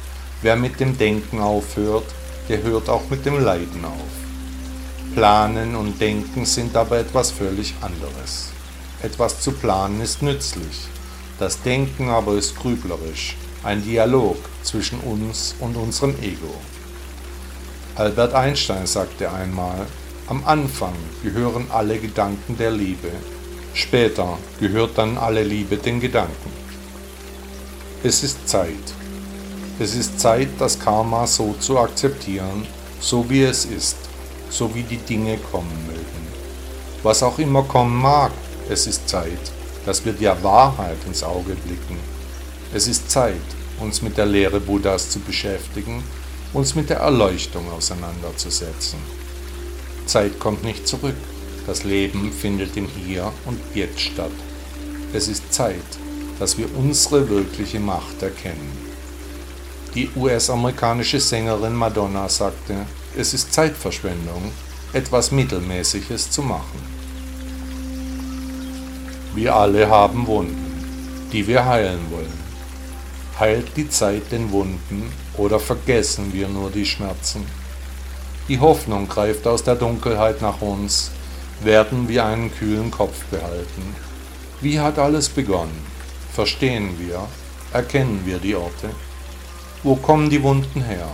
Wer 0.43 0.57
mit 0.57 0.81
dem 0.81 0.97
Denken 0.97 1.41
aufhört, 1.41 2.15
der 2.49 2.63
hört 2.63 2.89
auch 2.89 3.09
mit 3.11 3.27
dem 3.27 3.43
Leiden 3.43 3.85
auf. 3.85 5.15
Planen 5.15 5.75
und 5.75 6.01
Denken 6.01 6.45
sind 6.45 6.77
aber 6.77 6.99
etwas 6.99 7.31
völlig 7.31 7.75
anderes. 7.81 8.51
Etwas 9.03 9.41
zu 9.41 9.53
planen 9.53 10.01
ist 10.01 10.23
nützlich, 10.23 10.89
das 11.39 11.61
Denken 11.63 12.09
aber 12.09 12.35
ist 12.35 12.57
grüblerisch, 12.57 13.37
ein 13.63 13.83
Dialog 13.85 14.37
zwischen 14.63 15.01
uns 15.01 15.55
und 15.61 15.77
unserem 15.77 16.15
Ego. 16.23 16.55
Albert 17.95 18.35
Einstein 18.35 18.87
sagte 18.87 19.31
einmal, 19.31 19.87
am 20.29 20.45
Anfang 20.45 20.95
gehören 21.23 21.67
alle 21.71 21.99
Gedanken 21.99 22.57
der 22.59 22.71
Liebe, 22.71 23.11
später 23.77 24.39
gehört 24.59 24.97
dann 24.97 25.19
alle 25.19 25.43
Liebe 25.43 25.77
den 25.77 26.01
Gedanken. 26.01 26.51
Es 28.03 28.23
ist 28.23 28.49
Zeit, 28.49 28.95
es 29.79 29.95
ist 29.95 30.19
Zeit, 30.19 30.49
das 30.59 30.79
Karma 30.79 31.27
so 31.27 31.55
zu 31.61 31.79
akzeptieren, 31.79 32.67
so 33.01 33.29
wie 33.29 33.43
es 33.43 33.67
ist, 33.67 33.97
so 34.49 34.75
wie 34.75 34.83
die 34.83 34.97
Dinge 34.97 35.37
kommen 35.53 35.87
mögen. 35.87 36.27
Was 37.03 37.23
auch 37.23 37.39
immer 37.39 37.63
kommen 37.65 37.97
mag, 38.01 38.33
es 38.71 38.87
ist 38.87 39.09
Zeit, 39.09 39.53
dass 39.85 40.05
wir 40.05 40.15
der 40.15 40.43
Wahrheit 40.43 40.97
ins 41.07 41.23
Auge 41.23 41.55
blicken. 41.55 41.99
Es 42.73 42.89
ist 42.89 43.11
Zeit, 43.11 43.35
uns 43.79 44.01
mit 44.01 44.17
der 44.17 44.27
Lehre 44.27 44.59
Buddhas 44.59 45.11
zu 45.11 45.21
beschäftigen, 45.21 46.03
uns 46.55 46.75
mit 46.75 46.89
der 46.89 46.99
Erleuchtung 47.01 47.71
auseinanderzusetzen. 47.71 48.99
Zeit 50.07 50.41
kommt 50.41 50.65
nicht 50.65 50.89
zurück. 50.89 51.17
Das 51.67 51.83
Leben 51.83 52.33
findet 52.33 52.77
im 52.77 52.87
Hier 52.87 53.33
und 53.45 53.59
Jetzt 53.75 54.01
statt. 54.01 54.31
Es 55.13 55.27
ist 55.27 55.53
Zeit, 55.53 55.75
dass 56.39 56.57
wir 56.57 56.69
unsere 56.77 57.29
wirkliche 57.29 57.81
Macht 57.81 58.23
erkennen. 58.23 58.71
Die 59.95 60.09
US-amerikanische 60.15 61.19
Sängerin 61.19 61.75
Madonna 61.75 62.29
sagte, 62.29 62.87
es 63.17 63.35
ist 63.35 63.53
Zeitverschwendung, 63.53 64.53
etwas 64.93 65.33
Mittelmäßiges 65.33 66.31
zu 66.31 66.43
machen. 66.43 66.97
Wir 69.35 69.55
alle 69.55 69.89
haben 69.89 70.27
Wunden, 70.27 71.29
die 71.33 71.47
wir 71.47 71.65
heilen 71.65 72.11
wollen. 72.11 72.47
Heilt 73.41 73.77
die 73.77 73.89
Zeit 73.89 74.31
den 74.31 74.53
Wunden 74.53 75.11
oder 75.37 75.59
vergessen 75.59 76.33
wir 76.33 76.49
nur 76.49 76.71
die 76.71 76.87
Schmerzen? 76.87 77.45
Die 78.49 78.61
Hoffnung 78.61 79.09
greift 79.09 79.47
aus 79.47 79.65
der 79.65 79.75
Dunkelheit 79.75 80.41
nach 80.41 80.63
uns, 80.63 81.11
werden 81.61 82.09
wir 82.09 82.25
einen 82.25 82.55
kühlen 82.55 82.91
Kopf 82.91 83.25
behalten. 83.31 83.95
Wie 84.61 84.81
hat 84.81 84.99
alles 84.99 85.29
begonnen? 85.29 85.85
Verstehen 86.33 86.99
wir, 86.99 87.21
erkennen 87.73 88.23
wir 88.25 88.39
die 88.39 88.55
Orte? 88.55 88.91
Wo 89.83 89.97
kommen 89.97 90.31
die 90.31 90.43
Wunden 90.43 90.83
her? 90.83 91.09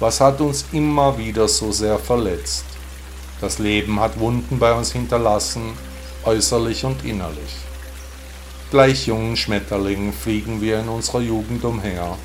Was 0.00 0.20
hat 0.20 0.40
uns 0.40 0.66
immer 0.72 1.16
wieder 1.16 1.48
so 1.48 1.70
sehr 1.70 1.98
verletzt? 1.98 2.64
Das 3.40 3.58
Leben 3.58 4.00
hat 4.00 4.18
Wunden 4.18 4.58
bei 4.58 4.72
uns 4.72 4.92
hinterlassen, 4.92 5.72
äußerlich 6.24 6.84
und 6.84 7.04
innerlich. 7.04 7.56
Gleich 8.70 9.06
jungen 9.06 9.36
Schmetterlingen 9.36 10.12
fliegen 10.12 10.60
wir 10.60 10.80
in 10.80 10.88
unserer 10.88 11.20
Jugend 11.20 11.64
umher, 11.64 12.16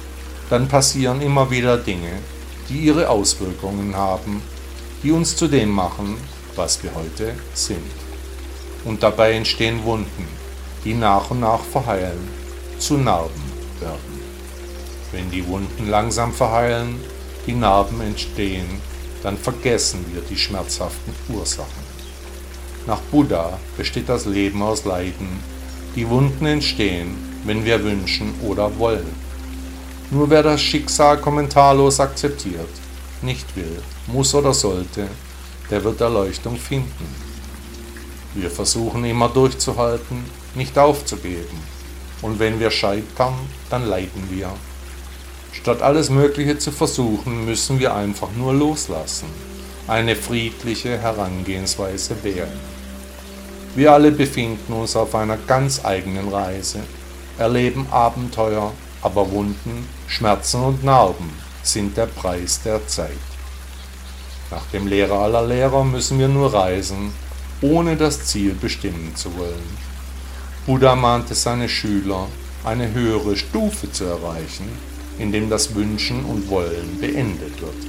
dann 0.49 0.67
passieren 0.67 1.21
immer 1.21 1.51
wieder 1.51 1.77
Dinge, 1.77 2.19
die 2.69 2.79
ihre 2.79 3.09
Auswirkungen 3.09 3.95
haben, 3.95 4.41
die 5.03 5.11
uns 5.11 5.35
zu 5.35 5.47
dem 5.47 5.69
machen, 5.69 6.17
was 6.57 6.83
wir 6.83 6.93
heute 6.95 7.35
sind. 7.53 7.91
Und 8.85 9.03
dabei 9.03 9.33
entstehen 9.33 9.83
Wunden, 9.83 10.27
die 10.83 10.93
nach 10.93 11.31
und 11.31 11.39
nach 11.39 11.61
verheilen, 11.61 12.27
zu 12.79 12.97
Narben 12.97 13.51
werden. 13.79 14.21
Wenn 15.11 15.31
die 15.31 15.45
Wunden 15.47 15.89
langsam 15.89 16.33
verheilen, 16.33 16.99
die 17.45 17.53
Narben 17.53 18.01
entstehen, 18.01 18.81
dann 19.23 19.37
vergessen 19.37 20.05
wir 20.13 20.21
die 20.21 20.37
schmerzhaften 20.37 21.13
Ursachen. 21.29 21.87
Nach 22.85 22.99
Buddha 23.11 23.59
besteht 23.75 24.09
das 24.09 24.25
Leben 24.25 24.61
aus 24.61 24.85
Leiden. 24.85 25.39
Die 25.95 26.07
Wunden 26.07 26.45
entstehen, 26.45 27.17
wenn 27.43 27.65
wir 27.65 27.83
wünschen 27.83 28.33
oder 28.41 28.77
wollen. 28.77 29.15
Nur 30.11 30.29
wer 30.29 30.43
das 30.43 30.61
Schicksal 30.61 31.17
kommentarlos 31.17 31.99
akzeptiert, 31.99 32.69
nicht 33.21 33.55
will, 33.55 33.81
muss 34.07 34.33
oder 34.33 34.53
sollte, 34.53 35.07
der 35.69 35.83
wird 35.83 36.01
Erleuchtung 36.01 36.57
finden. 36.57 37.27
Wir 38.33 38.51
versuchen 38.51 39.03
immer 39.05 39.29
durchzuhalten, 39.29 40.23
nicht 40.55 40.77
aufzugeben. 40.77 41.57
Und 42.21 42.39
wenn 42.39 42.59
wir 42.59 42.71
scheitern, 42.71 43.33
dann 43.69 43.85
leiden 43.87 44.27
wir. 44.29 44.51
Statt 45.51 45.81
alles 45.81 46.09
Mögliche 46.09 46.57
zu 46.57 46.71
versuchen, 46.71 47.45
müssen 47.45 47.79
wir 47.79 47.95
einfach 47.95 48.29
nur 48.35 48.53
loslassen, 48.53 49.27
eine 49.87 50.15
friedliche 50.15 50.97
Herangehensweise 50.97 52.15
wählen. 52.23 52.59
Wir 53.75 53.91
alle 53.91 54.11
befinden 54.11 54.73
uns 54.73 54.95
auf 54.95 55.13
einer 55.15 55.37
ganz 55.37 55.83
eigenen 55.83 56.29
Reise, 56.29 56.79
erleben 57.37 57.87
Abenteuer, 57.91 58.73
aber 59.01 59.31
Wunden, 59.31 59.87
Schmerzen 60.07 60.61
und 60.61 60.83
Narben 60.83 61.31
sind 61.63 61.97
der 61.97 62.07
Preis 62.07 62.61
der 62.63 62.87
Zeit. 62.87 63.26
Nach 64.49 64.65
dem 64.71 64.87
Lehrer 64.87 65.19
aller 65.19 65.45
Lehrer 65.45 65.83
müssen 65.83 66.19
wir 66.19 66.29
nur 66.29 66.53
reisen, 66.53 67.11
ohne 67.61 67.97
das 67.97 68.25
Ziel 68.25 68.53
bestimmen 68.53 69.13
zu 69.15 69.35
wollen. 69.37 69.77
Buddha 70.65 70.95
mahnte 70.95 71.35
seine 71.35 71.67
Schüler, 71.67 72.27
eine 72.63 72.93
höhere 72.93 73.35
Stufe 73.35 73.91
zu 73.91 74.05
erreichen, 74.05 74.67
indem 75.19 75.49
das 75.49 75.75
Wünschen 75.75 76.23
und 76.25 76.49
Wollen 76.49 76.99
beendet 76.99 77.61
wird, 77.61 77.87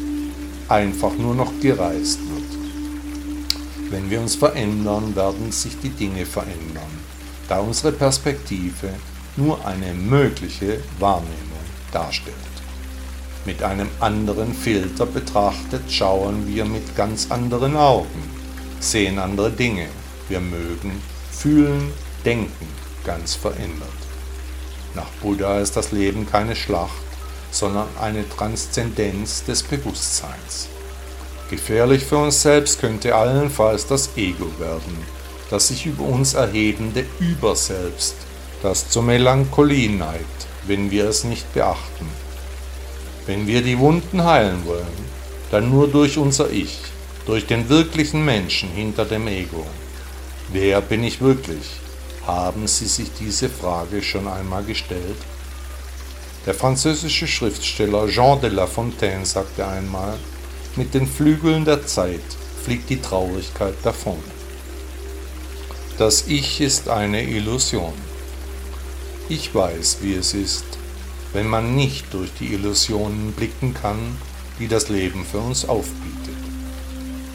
einfach 0.68 1.14
nur 1.14 1.34
noch 1.34 1.52
gereist 1.60 2.20
wird. 2.20 3.90
Wenn 3.90 4.10
wir 4.10 4.20
uns 4.20 4.34
verändern, 4.34 5.14
werden 5.16 5.50
sich 5.52 5.78
die 5.80 5.90
Dinge 5.90 6.26
verändern, 6.26 6.90
da 7.48 7.60
unsere 7.60 7.92
Perspektive 7.92 8.90
nur 9.36 9.64
eine 9.66 9.94
mögliche 9.94 10.80
Wahrnehmung 10.98 11.64
darstellt. 11.92 12.36
Mit 13.48 13.62
einem 13.62 13.88
anderen 13.98 14.52
Filter 14.52 15.06
betrachtet 15.06 15.90
schauen 15.90 16.46
wir 16.46 16.66
mit 16.66 16.94
ganz 16.94 17.30
anderen 17.30 17.78
Augen, 17.78 18.30
sehen 18.78 19.18
andere 19.18 19.50
Dinge, 19.50 19.86
wir 20.28 20.40
mögen, 20.40 21.00
fühlen, 21.32 21.90
denken 22.26 22.68
ganz 23.06 23.36
verändert. 23.36 23.88
Nach 24.94 25.08
Buddha 25.22 25.60
ist 25.60 25.78
das 25.78 25.92
Leben 25.92 26.30
keine 26.30 26.54
Schlacht, 26.54 26.92
sondern 27.50 27.88
eine 27.98 28.28
Transzendenz 28.28 29.44
des 29.44 29.62
Bewusstseins. 29.62 30.68
Gefährlich 31.48 32.04
für 32.04 32.18
uns 32.18 32.42
selbst 32.42 32.82
könnte 32.82 33.14
allenfalls 33.14 33.86
das 33.86 34.10
Ego 34.14 34.50
werden, 34.58 34.98
das 35.48 35.68
sich 35.68 35.86
über 35.86 36.04
uns 36.04 36.34
erhebende 36.34 37.06
Überselbst, 37.18 38.14
das 38.62 38.90
zur 38.90 39.04
Melancholie 39.04 39.88
neigt, 39.88 40.46
wenn 40.66 40.90
wir 40.90 41.08
es 41.08 41.24
nicht 41.24 41.50
beachten. 41.54 42.27
Wenn 43.28 43.46
wir 43.46 43.60
die 43.60 43.78
Wunden 43.78 44.24
heilen 44.24 44.64
wollen, 44.64 45.04
dann 45.50 45.68
nur 45.68 45.86
durch 45.86 46.16
unser 46.16 46.50
Ich, 46.50 46.78
durch 47.26 47.46
den 47.46 47.68
wirklichen 47.68 48.24
Menschen 48.24 48.70
hinter 48.70 49.04
dem 49.04 49.28
Ego. 49.28 49.66
Wer 50.50 50.80
bin 50.80 51.04
ich 51.04 51.20
wirklich? 51.20 51.66
Haben 52.26 52.66
Sie 52.66 52.86
sich 52.86 53.10
diese 53.20 53.50
Frage 53.50 54.02
schon 54.02 54.26
einmal 54.26 54.64
gestellt? 54.64 55.18
Der 56.46 56.54
französische 56.54 57.26
Schriftsteller 57.26 58.08
Jean 58.08 58.40
de 58.40 58.48
La 58.48 58.66
Fontaine 58.66 59.26
sagte 59.26 59.66
einmal, 59.68 60.14
mit 60.76 60.94
den 60.94 61.06
Flügeln 61.06 61.66
der 61.66 61.86
Zeit 61.86 62.24
fliegt 62.64 62.88
die 62.88 63.02
Traurigkeit 63.02 63.74
davon. 63.82 64.22
Das 65.98 66.28
Ich 66.28 66.62
ist 66.62 66.88
eine 66.88 67.22
Illusion. 67.24 67.92
Ich 69.28 69.54
weiß, 69.54 69.98
wie 70.00 70.14
es 70.14 70.32
ist, 70.32 70.77
wenn 71.32 71.46
man 71.46 71.74
nicht 71.74 72.12
durch 72.12 72.32
die 72.38 72.54
Illusionen 72.54 73.32
blicken 73.32 73.74
kann, 73.74 74.16
die 74.58 74.68
das 74.68 74.88
Leben 74.88 75.24
für 75.24 75.38
uns 75.38 75.68
aufbietet. 75.68 76.36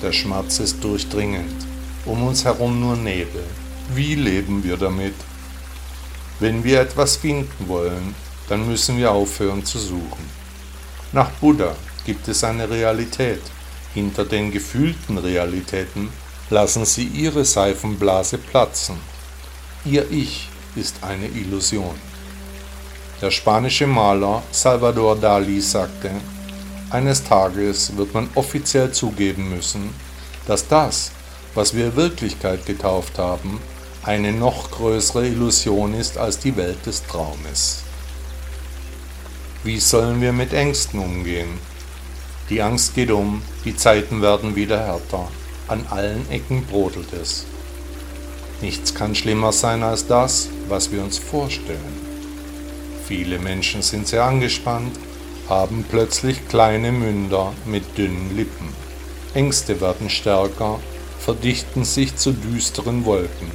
Der 0.02 0.12
Schmerz 0.12 0.60
ist 0.60 0.84
durchdringend, 0.84 1.66
um 2.06 2.24
uns 2.24 2.44
herum 2.44 2.80
nur 2.80 2.96
Nebel. 2.96 3.44
Wie 3.94 4.16
leben 4.16 4.64
wir 4.64 4.78
damit? 4.78 5.14
Wenn 6.40 6.64
wir 6.64 6.82
etwas 6.82 7.18
finden 7.18 7.68
wollen, 7.68 8.16
dann 8.50 8.68
müssen 8.68 8.98
wir 8.98 9.12
aufhören 9.12 9.66
zu 9.66 9.80
suchen. 9.80 10.30
Nach 11.12 11.30
Buddha 11.30 11.76
gibt 12.06 12.28
es 12.28 12.44
eine 12.44 12.70
Realität. 12.70 13.42
Hinter 13.94 14.26
den 14.26 14.52
gefühlten 14.52 15.18
Realitäten 15.18 16.10
lassen 16.50 16.86
Sie 16.86 17.06
Ihre 17.06 17.46
Seifenblase 17.46 18.38
platzen. 18.40 18.96
Ihr 19.86 20.10
Ich 20.12 20.50
ist 20.76 21.04
eine 21.04 21.28
Illusion. 21.28 21.96
Der 23.24 23.32
spanische 23.32 23.88
Maler 23.88 24.44
Salvador 24.52 25.16
Dali 25.16 25.62
sagte, 25.62 26.12
eines 26.90 27.24
Tages 27.24 27.96
wird 27.96 28.14
man 28.14 28.30
offiziell 28.36 28.92
zugeben 28.92 29.50
müssen, 29.50 29.96
dass 30.46 30.68
das, 30.68 31.14
was 31.56 31.74
wir 31.74 31.96
Wirklichkeit 31.96 32.66
getauft 32.66 33.18
haben, 33.18 33.62
eine 34.04 34.34
noch 34.34 34.72
größere 34.72 35.26
Illusion 35.26 35.94
ist 35.94 36.18
als 36.18 36.40
die 36.40 36.58
Welt 36.58 36.86
des 36.86 37.02
Traumes. 37.08 37.84
Wie 39.64 39.80
sollen 39.80 40.20
wir 40.20 40.34
mit 40.34 40.52
Ängsten 40.52 41.00
umgehen? 41.00 41.60
Die 42.50 42.62
Angst 42.62 42.94
geht 42.94 43.10
um, 43.10 43.42
die 43.64 43.78
Zeiten 43.78 44.22
werden 44.22 44.58
wieder 44.58 44.80
härter. 44.86 45.30
An 45.70 45.86
allen 45.90 46.30
Ecken 46.30 46.66
brodelt 46.66 47.14
es. 47.14 47.46
Nichts 48.60 48.94
kann 48.94 49.16
schlimmer 49.16 49.54
sein 49.54 49.82
als 49.82 50.08
das, 50.08 50.50
was 50.68 50.92
wir 50.92 51.02
uns 51.02 51.20
vorstellen. 51.20 52.03
Viele 53.08 53.38
Menschen 53.38 53.82
sind 53.82 54.08
sehr 54.08 54.24
angespannt, 54.24 54.98
haben 55.50 55.84
plötzlich 55.90 56.48
kleine 56.48 56.94
Münder 56.94 57.52
mit 57.66 57.98
dünnen 57.98 58.36
Lippen. 58.36 58.70
Ängste 59.34 59.82
werden 59.82 60.10
stärker, 60.10 60.80
verdichten 61.20 61.84
sich 61.84 62.16
zu 62.16 62.32
düsteren 62.32 63.04
Wolken. 63.04 63.52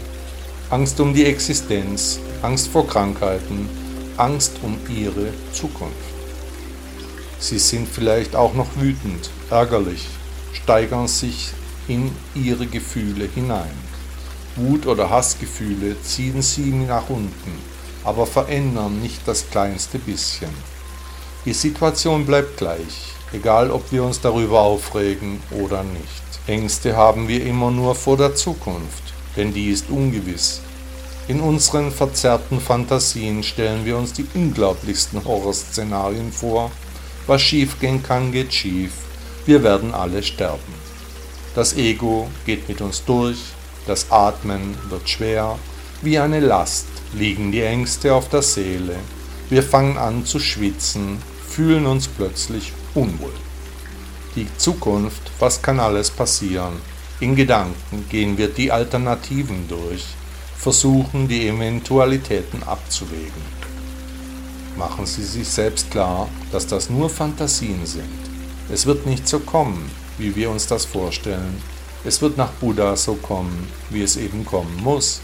Angst 0.68 1.00
um 1.00 1.14
die 1.14 1.24
Existenz, 1.24 2.20
Angst 2.42 2.68
vor 2.68 2.86
Krankheiten, 2.86 3.70
Angst 4.18 4.52
um 4.62 4.78
ihre 4.94 5.32
Zukunft. 5.52 5.94
Sie 7.38 7.58
sind 7.58 7.88
vielleicht 7.88 8.36
auch 8.36 8.52
noch 8.52 8.68
wütend, 8.76 9.30
ärgerlich, 9.48 10.06
steigern 10.52 11.08
sich 11.08 11.52
in 11.86 12.10
ihre 12.34 12.66
Gefühle 12.66 13.28
hinein. 13.34 13.88
Wut- 14.56 14.86
oder 14.86 15.08
Hassgefühle 15.08 15.96
ziehen 16.02 16.42
sie 16.42 16.70
nach 16.70 17.08
unten, 17.08 17.52
aber 18.08 18.26
verändern 18.26 19.00
nicht 19.00 19.20
das 19.26 19.48
kleinste 19.50 19.98
bisschen. 19.98 20.50
Die 21.44 21.52
Situation 21.52 22.26
bleibt 22.26 22.56
gleich, 22.56 23.12
egal 23.32 23.70
ob 23.70 23.92
wir 23.92 24.02
uns 24.02 24.20
darüber 24.20 24.60
aufregen 24.60 25.40
oder 25.50 25.82
nicht. 25.84 26.08
Ängste 26.46 26.96
haben 26.96 27.28
wir 27.28 27.44
immer 27.44 27.70
nur 27.70 27.94
vor 27.94 28.16
der 28.16 28.34
Zukunft, 28.34 29.14
denn 29.36 29.52
die 29.52 29.70
ist 29.70 29.90
ungewiss 29.90 30.62
in 31.28 31.40
unseren 31.40 31.92
verzerrten 31.92 32.58
Fantasien 32.58 33.42
stellen 33.42 33.84
wir 33.84 33.98
uns 33.98 34.14
die 34.14 34.26
unglaublichsten 34.32 35.22
Horrorszenarien 35.26 36.32
vor. 36.32 36.70
Was 37.26 37.42
schiefgehen 37.42 38.02
kann, 38.02 38.32
geht 38.32 38.54
schief. 38.54 38.92
Wir 39.44 39.62
werden 39.62 39.92
alle 39.92 40.22
sterben. 40.22 40.72
Das 41.54 41.76
Ego 41.76 42.28
geht 42.46 42.66
mit 42.66 42.80
uns 42.80 43.04
durch, 43.04 43.36
das 43.86 44.10
Atmen 44.10 44.74
wird 44.88 45.06
schwer, 45.06 45.58
wie 46.00 46.18
eine 46.18 46.40
Last 46.40 46.86
liegen 47.14 47.52
die 47.52 47.62
Ängste 47.62 48.14
auf 48.14 48.28
der 48.28 48.42
Seele. 48.42 48.96
Wir 49.50 49.62
fangen 49.62 49.96
an 49.96 50.26
zu 50.26 50.38
schwitzen, 50.38 51.18
fühlen 51.48 51.86
uns 51.86 52.08
plötzlich 52.08 52.72
unwohl. 52.94 53.32
Die 54.36 54.46
Zukunft, 54.56 55.30
was 55.38 55.62
kann 55.62 55.80
alles 55.80 56.10
passieren? 56.10 56.74
In 57.20 57.34
Gedanken 57.34 58.06
gehen 58.08 58.38
wir 58.38 58.48
die 58.48 58.70
Alternativen 58.70 59.66
durch 59.68 60.04
versuchen, 60.58 61.28
die 61.28 61.48
Eventualitäten 61.48 62.62
abzuwägen. 62.64 63.58
Machen 64.76 65.06
Sie 65.06 65.24
sich 65.24 65.48
selbst 65.48 65.90
klar, 65.90 66.28
dass 66.52 66.66
das 66.66 66.90
nur 66.90 67.08
Fantasien 67.08 67.86
sind. 67.86 68.04
Es 68.70 68.84
wird 68.84 69.06
nicht 69.06 69.26
so 69.26 69.38
kommen, 69.38 69.90
wie 70.18 70.34
wir 70.36 70.50
uns 70.50 70.66
das 70.66 70.84
vorstellen. 70.84 71.62
Es 72.04 72.20
wird 72.20 72.36
nach 72.36 72.50
Buddha 72.52 72.96
so 72.96 73.14
kommen, 73.14 73.68
wie 73.90 74.02
es 74.02 74.16
eben 74.16 74.44
kommen 74.44 74.76
muss. 74.82 75.20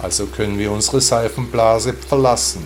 Also 0.00 0.26
können 0.26 0.58
wir 0.58 0.70
unsere 0.70 1.00
Seifenblase 1.00 1.92
verlassen, 1.92 2.64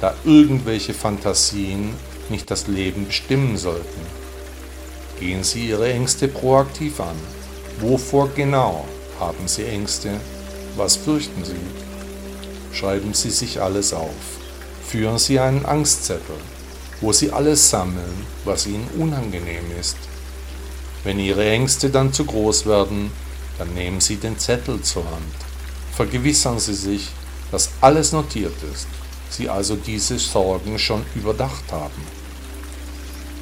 da 0.00 0.14
irgendwelche 0.24 0.94
Fantasien 0.94 1.94
nicht 2.30 2.50
das 2.50 2.68
Leben 2.68 3.06
bestimmen 3.06 3.58
sollten. 3.58 4.00
Gehen 5.18 5.44
Sie 5.44 5.68
Ihre 5.68 5.92
Ängste 5.92 6.28
proaktiv 6.28 7.00
an. 7.00 7.16
Wovor 7.80 8.30
genau 8.34 8.86
haben 9.18 9.46
Sie 9.46 9.64
Ängste? 9.64 10.18
Was 10.76 10.96
fürchten 10.96 11.44
Sie? 11.44 12.76
Schreiben 12.76 13.12
Sie 13.12 13.30
sich 13.30 13.60
alles 13.60 13.92
auf. 13.92 14.14
Führen 14.86 15.18
Sie 15.18 15.38
einen 15.38 15.66
Angstzettel, 15.66 16.36
wo 17.02 17.12
Sie 17.12 17.30
alles 17.30 17.68
sammeln, 17.68 18.26
was 18.44 18.66
Ihnen 18.66 18.88
unangenehm 18.98 19.64
ist. 19.78 19.96
Wenn 21.04 21.18
Ihre 21.18 21.48
Ängste 21.48 21.90
dann 21.90 22.12
zu 22.12 22.24
groß 22.24 22.64
werden, 22.66 23.12
dann 23.58 23.74
nehmen 23.74 24.00
Sie 24.00 24.16
den 24.16 24.38
Zettel 24.38 24.80
zur 24.80 25.04
Hand. 25.04 25.49
Vergewissern 26.00 26.58
Sie 26.58 26.72
sich, 26.72 27.10
dass 27.52 27.72
alles 27.82 28.12
notiert 28.12 28.54
ist, 28.72 28.88
Sie 29.28 29.50
also 29.50 29.76
diese 29.76 30.18
Sorgen 30.18 30.78
schon 30.78 31.04
überdacht 31.14 31.70
haben. 31.70 32.02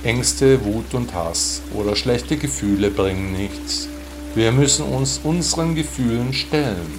Ängste, 0.02 0.64
Wut 0.64 0.92
und 0.92 1.14
Hass 1.14 1.62
oder 1.72 1.94
schlechte 1.94 2.36
Gefühle 2.36 2.90
bringen 2.90 3.32
nichts. 3.32 3.86
Wir 4.34 4.50
müssen 4.50 4.86
uns 4.86 5.20
unseren 5.22 5.76
Gefühlen 5.76 6.32
stellen. 6.32 6.98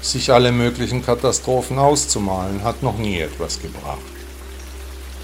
Sich 0.00 0.32
alle 0.32 0.50
möglichen 0.50 1.04
Katastrophen 1.04 1.78
auszumalen, 1.78 2.64
hat 2.64 2.82
noch 2.82 2.96
nie 2.96 3.18
etwas 3.18 3.60
gebracht. 3.60 3.98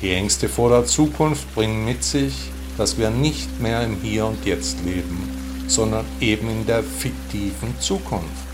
Die 0.03 0.13
Ängste 0.13 0.51
vor 0.51 0.69
der 0.69 0.85
Zukunft 0.85 1.55
bringen 1.55 1.87
mit 1.87 2.05
sich, 2.05 2.35
dass 2.77 2.99
wir 2.99 3.09
nicht 3.09 3.59
mehr 3.59 3.83
im 3.85 4.03
Hier 4.03 4.27
und 4.27 4.45
Jetzt 4.45 4.85
leben, 4.85 5.65
sondern 5.67 6.05
eben 6.21 6.51
in 6.51 6.67
der 6.67 6.83
fiktiven 6.83 7.81
Zukunft. 7.81 8.52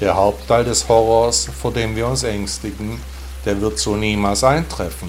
Der 0.00 0.14
Hauptteil 0.14 0.64
des 0.64 0.88
Horrors, 0.88 1.48
vor 1.58 1.72
dem 1.72 1.96
wir 1.96 2.06
uns 2.06 2.22
ängstigen, 2.22 3.00
der 3.46 3.58
wird 3.62 3.78
so 3.78 3.96
niemals 3.96 4.44
eintreffen, 4.44 5.08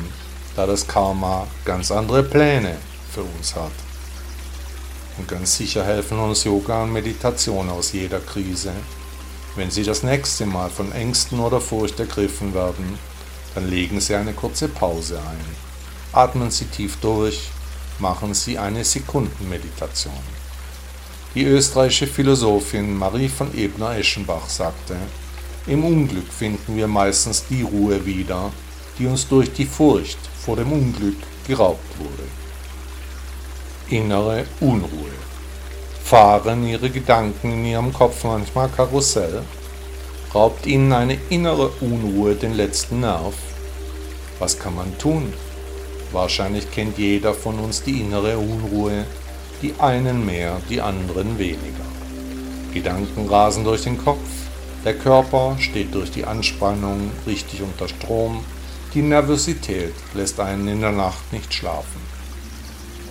da 0.55 0.65
das 0.65 0.87
Karma 0.87 1.45
ganz 1.65 1.91
andere 1.91 2.23
Pläne 2.23 2.77
für 3.13 3.23
uns 3.23 3.53
hat. 3.53 3.71
Und 5.17 5.27
ganz 5.27 5.57
sicher 5.57 5.83
helfen 5.83 6.19
uns 6.19 6.45
Yoga 6.45 6.83
und 6.83 6.93
Meditation 6.93 7.69
aus 7.69 7.91
jeder 7.91 8.21
Krise. 8.21 8.71
Wenn 9.57 9.71
Sie 9.71 9.83
das 9.83 10.03
nächste 10.03 10.45
Mal 10.45 10.69
von 10.69 10.93
Ängsten 10.93 11.39
oder 11.41 11.59
Furcht 11.59 11.99
ergriffen 11.99 12.53
werden, 12.53 12.97
dann 13.55 13.69
legen 13.69 13.99
Sie 13.99 14.15
eine 14.15 14.31
kurze 14.31 14.69
Pause 14.69 15.17
ein. 15.17 15.45
Atmen 16.13 16.49
Sie 16.49 16.65
tief 16.65 16.97
durch, 17.01 17.49
machen 17.99 18.33
Sie 18.33 18.57
eine 18.57 18.85
Sekundenmeditation. 18.85 20.36
Die 21.37 21.45
österreichische 21.45 22.07
Philosophin 22.07 22.97
Marie 22.97 23.29
von 23.29 23.55
Ebner-Eschenbach 23.55 24.49
sagte, 24.49 24.95
im 25.67 25.85
Unglück 25.85 26.33
finden 26.33 26.75
wir 26.75 26.87
meistens 26.87 27.45
die 27.47 27.61
Ruhe 27.61 28.03
wieder, 28.03 28.51
die 28.97 29.05
uns 29.05 29.27
durch 29.27 29.53
die 29.53 29.67
Furcht 29.67 30.17
vor 30.43 30.55
dem 30.55 30.71
Unglück 30.71 31.19
geraubt 31.47 31.99
wurde. 31.99 32.23
Innere 33.95 34.45
Unruhe 34.61 35.11
fahren 36.03 36.67
ihre 36.67 36.89
Gedanken 36.89 37.51
in 37.51 37.65
ihrem 37.65 37.93
Kopf 37.93 38.23
manchmal 38.23 38.69
Karussell? 38.69 39.43
Raubt 40.33 40.65
ihnen 40.65 40.91
eine 40.91 41.19
innere 41.29 41.67
Unruhe 41.81 42.33
den 42.33 42.55
letzten 42.55 43.01
Nerv? 43.01 43.35
Was 44.39 44.57
kann 44.57 44.75
man 44.75 44.97
tun? 44.97 45.31
Wahrscheinlich 46.11 46.71
kennt 46.71 46.97
jeder 46.97 47.35
von 47.35 47.59
uns 47.59 47.83
die 47.83 48.01
innere 48.01 48.39
Unruhe, 48.39 49.05
die 49.61 49.73
einen 49.79 50.25
mehr, 50.25 50.61
die 50.69 50.81
anderen 50.81 51.39
weniger. 51.39 51.85
Gedanken 52.73 53.27
rasen 53.27 53.63
durch 53.63 53.83
den 53.83 53.97
Kopf, 53.97 54.27
der 54.85 54.93
Körper 54.93 55.57
steht 55.59 55.93
durch 55.93 56.11
die 56.11 56.25
Anspannung 56.25 57.11
richtig 57.25 57.61
unter 57.61 57.87
Strom, 57.87 58.43
die 58.93 59.01
Nervosität 59.01 59.93
lässt 60.13 60.39
einen 60.39 60.67
in 60.67 60.81
der 60.81 60.91
Nacht 60.91 61.33
nicht 61.33 61.53
schlafen. 61.53 62.01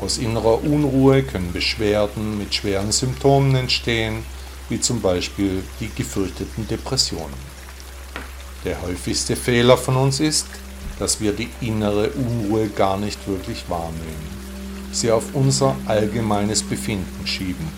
Aus 0.01 0.19
innerer 0.19 0.63
Unruhe 0.63 1.23
können 1.23 1.53
Beschwerden 1.53 2.39
mit 2.39 2.55
schweren 2.55 2.93
Symptomen 2.93 3.55
entstehen, 3.55 4.25
wie 4.69 4.81
zum 4.81 5.01
Beispiel 5.01 5.63
die 5.81 5.91
gefürchteten 5.95 6.67
Depressionen. 6.69 7.57
Der 8.65 8.81
häufigste 8.83 9.37
Fehler 9.37 9.77
von 9.77 9.97
uns 9.97 10.21
ist, 10.21 10.47
dass 10.99 11.21
wir 11.21 11.33
die 11.33 11.49
innere 11.61 12.11
Unruhe 12.11 12.69
gar 12.69 12.97
nicht 12.97 13.27
wirklich 13.29 13.69
wahrnehmen, 13.69 14.36
sie 14.97 15.11
auf 15.11 15.25
unser 15.35 15.77
allgemeines 15.87 16.63
Befinden 16.63 17.27
schieben. 17.27 17.69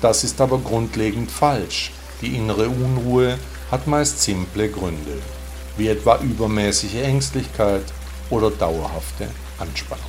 Das 0.00 0.24
ist 0.24 0.40
aber 0.40 0.58
grundlegend 0.58 1.30
falsch. 1.30 1.92
Die 2.20 2.36
innere 2.36 2.68
Unruhe 2.68 3.38
hat 3.70 3.86
meist 3.86 4.22
simple 4.22 4.68
Gründe, 4.68 5.20
wie 5.76 5.88
etwa 5.88 6.18
übermäßige 6.20 7.02
Ängstlichkeit 7.02 7.84
oder 8.30 8.50
dauerhafte 8.50 9.28
Anspannung. 9.58 10.04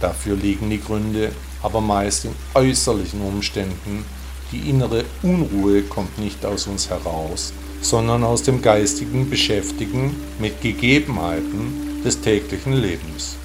Dafür 0.00 0.36
liegen 0.36 0.70
die 0.70 0.80
Gründe 0.80 1.32
aber 1.62 1.80
meist 1.80 2.24
in 2.24 2.34
äußerlichen 2.54 3.20
Umständen. 3.20 4.04
Die 4.52 4.70
innere 4.70 5.04
Unruhe 5.22 5.82
kommt 5.82 6.18
nicht 6.18 6.44
aus 6.44 6.66
uns 6.66 6.88
heraus, 6.88 7.52
sondern 7.82 8.24
aus 8.24 8.42
dem 8.42 8.62
geistigen 8.62 9.28
Beschäftigen 9.28 10.16
mit 10.38 10.60
Gegebenheiten 10.60 12.02
des 12.04 12.20
täglichen 12.20 12.72
Lebens. 12.72 13.36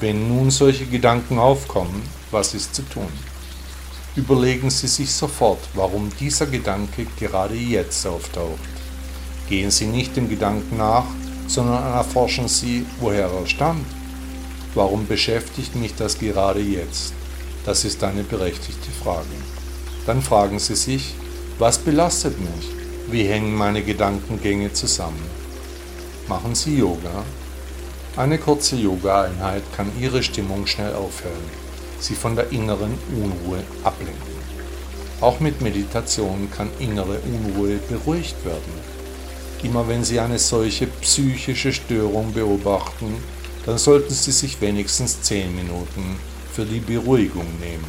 Wenn 0.00 0.28
nun 0.28 0.52
solche 0.52 0.86
Gedanken 0.86 1.40
aufkommen, 1.40 2.02
was 2.30 2.54
ist 2.54 2.72
zu 2.72 2.82
tun? 2.82 3.08
Überlegen 4.14 4.70
Sie 4.70 4.86
sich 4.86 5.12
sofort, 5.12 5.58
warum 5.74 6.10
dieser 6.20 6.46
Gedanke 6.46 7.06
gerade 7.18 7.56
jetzt 7.56 8.06
auftaucht. 8.06 8.58
Gehen 9.48 9.72
Sie 9.72 9.86
nicht 9.86 10.16
dem 10.16 10.28
Gedanken 10.28 10.76
nach, 10.76 11.06
sondern 11.48 11.82
erforschen 11.82 12.46
Sie, 12.46 12.86
woher 13.00 13.28
er 13.28 13.46
stammt. 13.46 13.86
Warum 14.74 15.08
beschäftigt 15.08 15.74
mich 15.74 15.96
das 15.96 16.18
gerade 16.18 16.60
jetzt? 16.60 17.12
Das 17.64 17.84
ist 17.84 18.04
eine 18.04 18.22
berechtigte 18.22 18.90
Frage. 19.02 19.26
Dann 20.06 20.22
fragen 20.22 20.60
Sie 20.60 20.76
sich, 20.76 21.14
was 21.58 21.76
belastet 21.76 22.38
mich? 22.38 22.70
Wie 23.10 23.24
hängen 23.24 23.54
meine 23.54 23.82
Gedankengänge 23.82 24.72
zusammen? 24.72 25.22
Machen 26.28 26.54
Sie 26.54 26.78
Yoga. 26.78 27.24
Eine 28.18 28.38
kurze 28.38 28.74
Yoga-Einheit 28.74 29.62
kann 29.76 29.92
Ihre 30.00 30.24
Stimmung 30.24 30.66
schnell 30.66 30.92
aufhellen, 30.92 31.36
Sie 32.00 32.16
von 32.16 32.34
der 32.34 32.50
inneren 32.50 32.98
Unruhe 33.14 33.62
ablenken. 33.84 34.38
Auch 35.20 35.38
mit 35.38 35.60
Meditation 35.60 36.50
kann 36.50 36.68
innere 36.80 37.20
Unruhe 37.20 37.76
beruhigt 37.88 38.44
werden. 38.44 38.72
Immer 39.62 39.86
wenn 39.86 40.02
Sie 40.02 40.18
eine 40.18 40.40
solche 40.40 40.88
psychische 40.88 41.72
Störung 41.72 42.32
beobachten, 42.32 43.22
dann 43.64 43.78
sollten 43.78 44.12
Sie 44.12 44.32
sich 44.32 44.60
wenigstens 44.60 45.22
10 45.22 45.54
Minuten 45.54 46.18
für 46.52 46.64
die 46.64 46.80
Beruhigung 46.80 47.46
nehmen, 47.60 47.86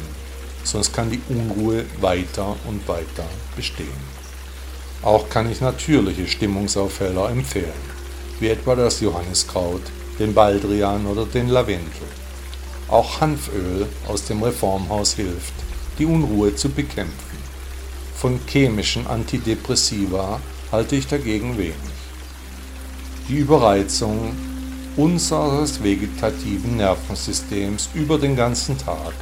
sonst 0.62 0.92
kann 0.92 1.10
die 1.10 1.22
Unruhe 1.28 1.86
weiter 2.00 2.54
und 2.68 2.86
weiter 2.86 3.26
bestehen. 3.56 3.88
Auch 5.02 5.28
kann 5.28 5.50
ich 5.50 5.60
natürliche 5.60 6.28
Stimmungsaufheller 6.28 7.30
empfehlen, 7.30 7.90
wie 8.38 8.50
etwa 8.50 8.76
das 8.76 9.00
Johanniskraut, 9.00 9.82
den 10.20 10.34
Baldrian 10.34 11.06
oder 11.06 11.24
den 11.24 11.48
Lavendel. 11.48 12.06
Auch 12.88 13.20
Hanföl 13.20 13.86
aus 14.06 14.26
dem 14.26 14.42
Reformhaus 14.42 15.14
hilft, 15.14 15.54
die 15.98 16.06
Unruhe 16.06 16.54
zu 16.54 16.68
bekämpfen. 16.68 17.38
Von 18.14 18.38
chemischen 18.46 19.06
Antidepressiva 19.06 20.40
halte 20.70 20.94
ich 20.94 21.06
dagegen 21.06 21.56
wenig. 21.56 21.74
Die 23.28 23.38
Überreizung 23.38 24.34
unseres 24.96 25.82
vegetativen 25.82 26.76
Nervensystems 26.76 27.88
über 27.94 28.18
den 28.18 28.36
ganzen 28.36 28.76
Tag. 28.76 29.14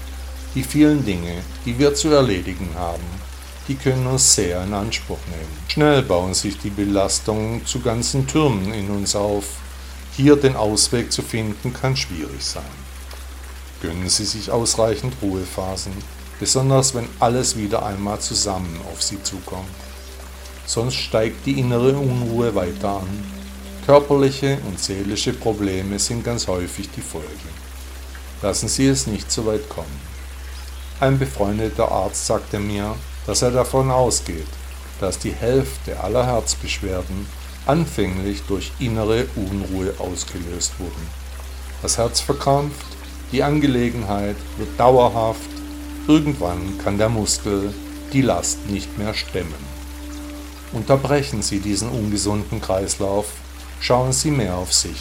Die 0.54 0.62
vielen 0.62 1.04
Dinge, 1.04 1.42
die 1.64 1.78
wir 1.78 1.94
zu 1.94 2.08
erledigen 2.08 2.70
haben, 2.74 3.04
die 3.68 3.74
können 3.74 4.06
uns 4.06 4.34
sehr 4.34 4.64
in 4.64 4.72
Anspruch 4.72 5.18
nehmen. 5.28 5.68
Schnell 5.68 6.02
bauen 6.02 6.34
sich 6.34 6.58
die 6.58 6.70
Belastungen 6.70 7.64
zu 7.66 7.80
ganzen 7.80 8.26
Türmen 8.26 8.72
in 8.72 8.90
uns 8.90 9.14
auf. 9.14 9.44
Hier 10.18 10.34
den 10.34 10.56
Ausweg 10.56 11.12
zu 11.12 11.22
finden, 11.22 11.72
kann 11.72 11.96
schwierig 11.96 12.44
sein. 12.44 12.64
Gönnen 13.80 14.08
Sie 14.08 14.24
sich 14.24 14.50
ausreichend 14.50 15.14
Ruhephasen, 15.22 15.92
besonders 16.40 16.92
wenn 16.96 17.08
alles 17.20 17.56
wieder 17.56 17.86
einmal 17.86 18.18
zusammen 18.18 18.80
auf 18.92 19.00
Sie 19.00 19.22
zukommt. 19.22 19.68
Sonst 20.66 20.96
steigt 20.96 21.46
die 21.46 21.60
innere 21.60 21.96
Unruhe 21.96 22.52
weiter 22.56 22.96
an 22.96 23.32
Körperliche 23.86 24.58
und 24.66 24.80
seelische 24.80 25.34
Probleme 25.34 26.00
sind 26.00 26.24
ganz 26.24 26.48
häufig 26.48 26.90
die 26.96 27.00
Folge. 27.00 27.28
Lassen 28.42 28.66
Sie 28.66 28.88
es 28.88 29.06
nicht 29.06 29.30
so 29.30 29.46
weit 29.46 29.68
kommen. 29.68 30.00
Ein 30.98 31.16
befreundeter 31.16 31.92
Arzt 31.92 32.26
sagte 32.26 32.58
mir, 32.58 32.96
dass 33.24 33.42
er 33.42 33.52
davon 33.52 33.92
ausgeht, 33.92 34.48
dass 34.98 35.20
die 35.20 35.30
Hälfte 35.30 36.00
aller 36.00 36.26
Herzbeschwerden 36.26 37.28
anfänglich 37.68 38.42
durch 38.48 38.72
innere 38.78 39.26
Unruhe 39.36 39.94
ausgelöst 39.98 40.72
wurden. 40.78 41.06
Das 41.82 41.98
Herz 41.98 42.20
verkrampft, 42.20 42.86
die 43.30 43.42
Angelegenheit 43.42 44.36
wird 44.56 44.78
dauerhaft, 44.78 45.50
irgendwann 46.06 46.78
kann 46.82 46.98
der 46.98 47.08
Muskel 47.08 47.72
die 48.12 48.22
Last 48.22 48.66
nicht 48.68 48.98
mehr 48.98 49.14
stemmen. 49.14 49.68
Unterbrechen 50.72 51.42
Sie 51.42 51.60
diesen 51.60 51.88
ungesunden 51.90 52.60
Kreislauf 52.60 53.26
Schauen 53.80 54.12
Sie 54.12 54.32
mehr 54.32 54.56
auf 54.56 54.72
sich. 54.72 55.00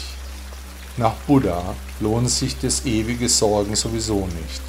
Nach 0.96 1.14
Buddha 1.26 1.74
lohnt 2.00 2.30
sich 2.30 2.58
das 2.60 2.84
ewige 2.86 3.28
Sorgen 3.28 3.74
sowieso 3.74 4.26
nicht, 4.26 4.62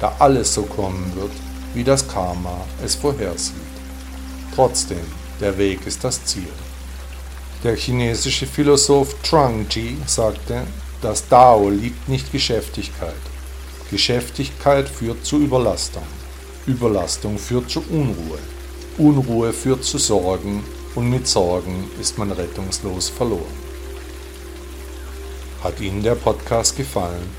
da 0.00 0.14
alles 0.18 0.54
so 0.54 0.62
kommen 0.62 1.12
wird, 1.16 1.32
wie 1.72 1.84
das 1.84 2.06
Karma 2.06 2.66
es 2.84 2.94
vorhersieht. 2.94 3.54
Trotzdem, 4.54 5.04
der 5.40 5.56
Weg 5.56 5.86
ist 5.86 6.04
das 6.04 6.24
Ziel. 6.24 6.52
Der 7.64 7.76
chinesische 7.76 8.46
Philosoph 8.46 9.22
Zhuangzi 9.22 9.96
sagte, 10.06 10.64
das 11.00 11.26
Dao 11.26 11.70
liebt 11.70 12.10
nicht 12.10 12.30
Geschäftigkeit. 12.30 13.14
Geschäftigkeit 13.90 14.86
führt 14.86 15.24
zu 15.24 15.38
Überlastung. 15.38 16.02
Überlastung 16.66 17.38
führt 17.38 17.70
zu 17.70 17.82
Unruhe. 17.88 18.38
Unruhe 18.98 19.54
führt 19.54 19.82
zu 19.82 19.96
Sorgen 19.96 20.62
und 20.94 21.08
mit 21.08 21.26
Sorgen 21.26 21.90
ist 21.98 22.18
man 22.18 22.32
rettungslos 22.32 23.08
verloren. 23.08 23.64
Hat 25.62 25.80
Ihnen 25.80 26.02
der 26.02 26.16
Podcast 26.16 26.76
gefallen? 26.76 27.30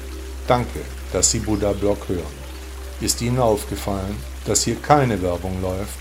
Danke, 0.48 0.80
dass 1.14 1.30
Sie 1.30 1.40
Buddha 1.40 1.72
Blog 1.74 2.00
hören. 2.08 2.46
Ist 3.00 3.22
Ihnen 3.22 3.38
aufgefallen, 3.38 4.18
dass 4.46 4.64
hier 4.64 4.78
keine 4.78 5.22
Werbung 5.22 5.62
läuft, 5.62 6.00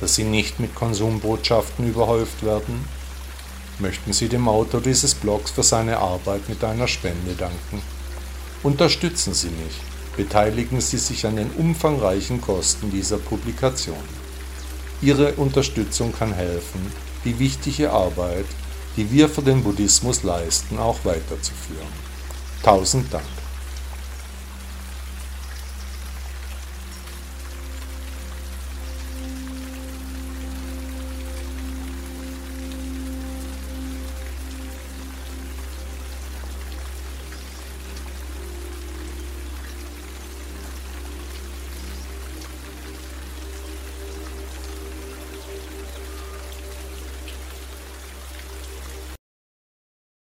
dass 0.00 0.14
Sie 0.14 0.22
nicht 0.22 0.60
mit 0.60 0.76
Konsumbotschaften 0.76 1.88
überhäuft 1.88 2.44
werden? 2.44 2.84
Möchten 3.78 4.12
Sie 4.12 4.28
dem 4.28 4.48
Autor 4.48 4.80
dieses 4.80 5.14
Blogs 5.14 5.50
für 5.50 5.62
seine 5.62 5.98
Arbeit 5.98 6.48
mit 6.48 6.62
einer 6.62 6.88
Spende 6.88 7.34
danken? 7.34 7.82
Unterstützen 8.62 9.34
Sie 9.34 9.48
mich, 9.48 9.80
beteiligen 10.16 10.80
Sie 10.80 10.98
sich 10.98 11.26
an 11.26 11.36
den 11.36 11.50
umfangreichen 11.50 12.40
Kosten 12.40 12.90
dieser 12.90 13.18
Publikation. 13.18 13.96
Ihre 15.02 15.32
Unterstützung 15.34 16.12
kann 16.12 16.32
helfen, 16.32 16.92
die 17.24 17.38
wichtige 17.38 17.90
Arbeit 17.90 18.46
die 18.96 19.10
wir 19.10 19.28
für 19.28 19.42
den 19.42 19.62
Buddhismus 19.62 20.22
leisten, 20.22 20.78
auch 20.78 21.04
weiterzuführen. 21.04 21.88
Tausend 22.62 23.12
Dank. 23.12 23.43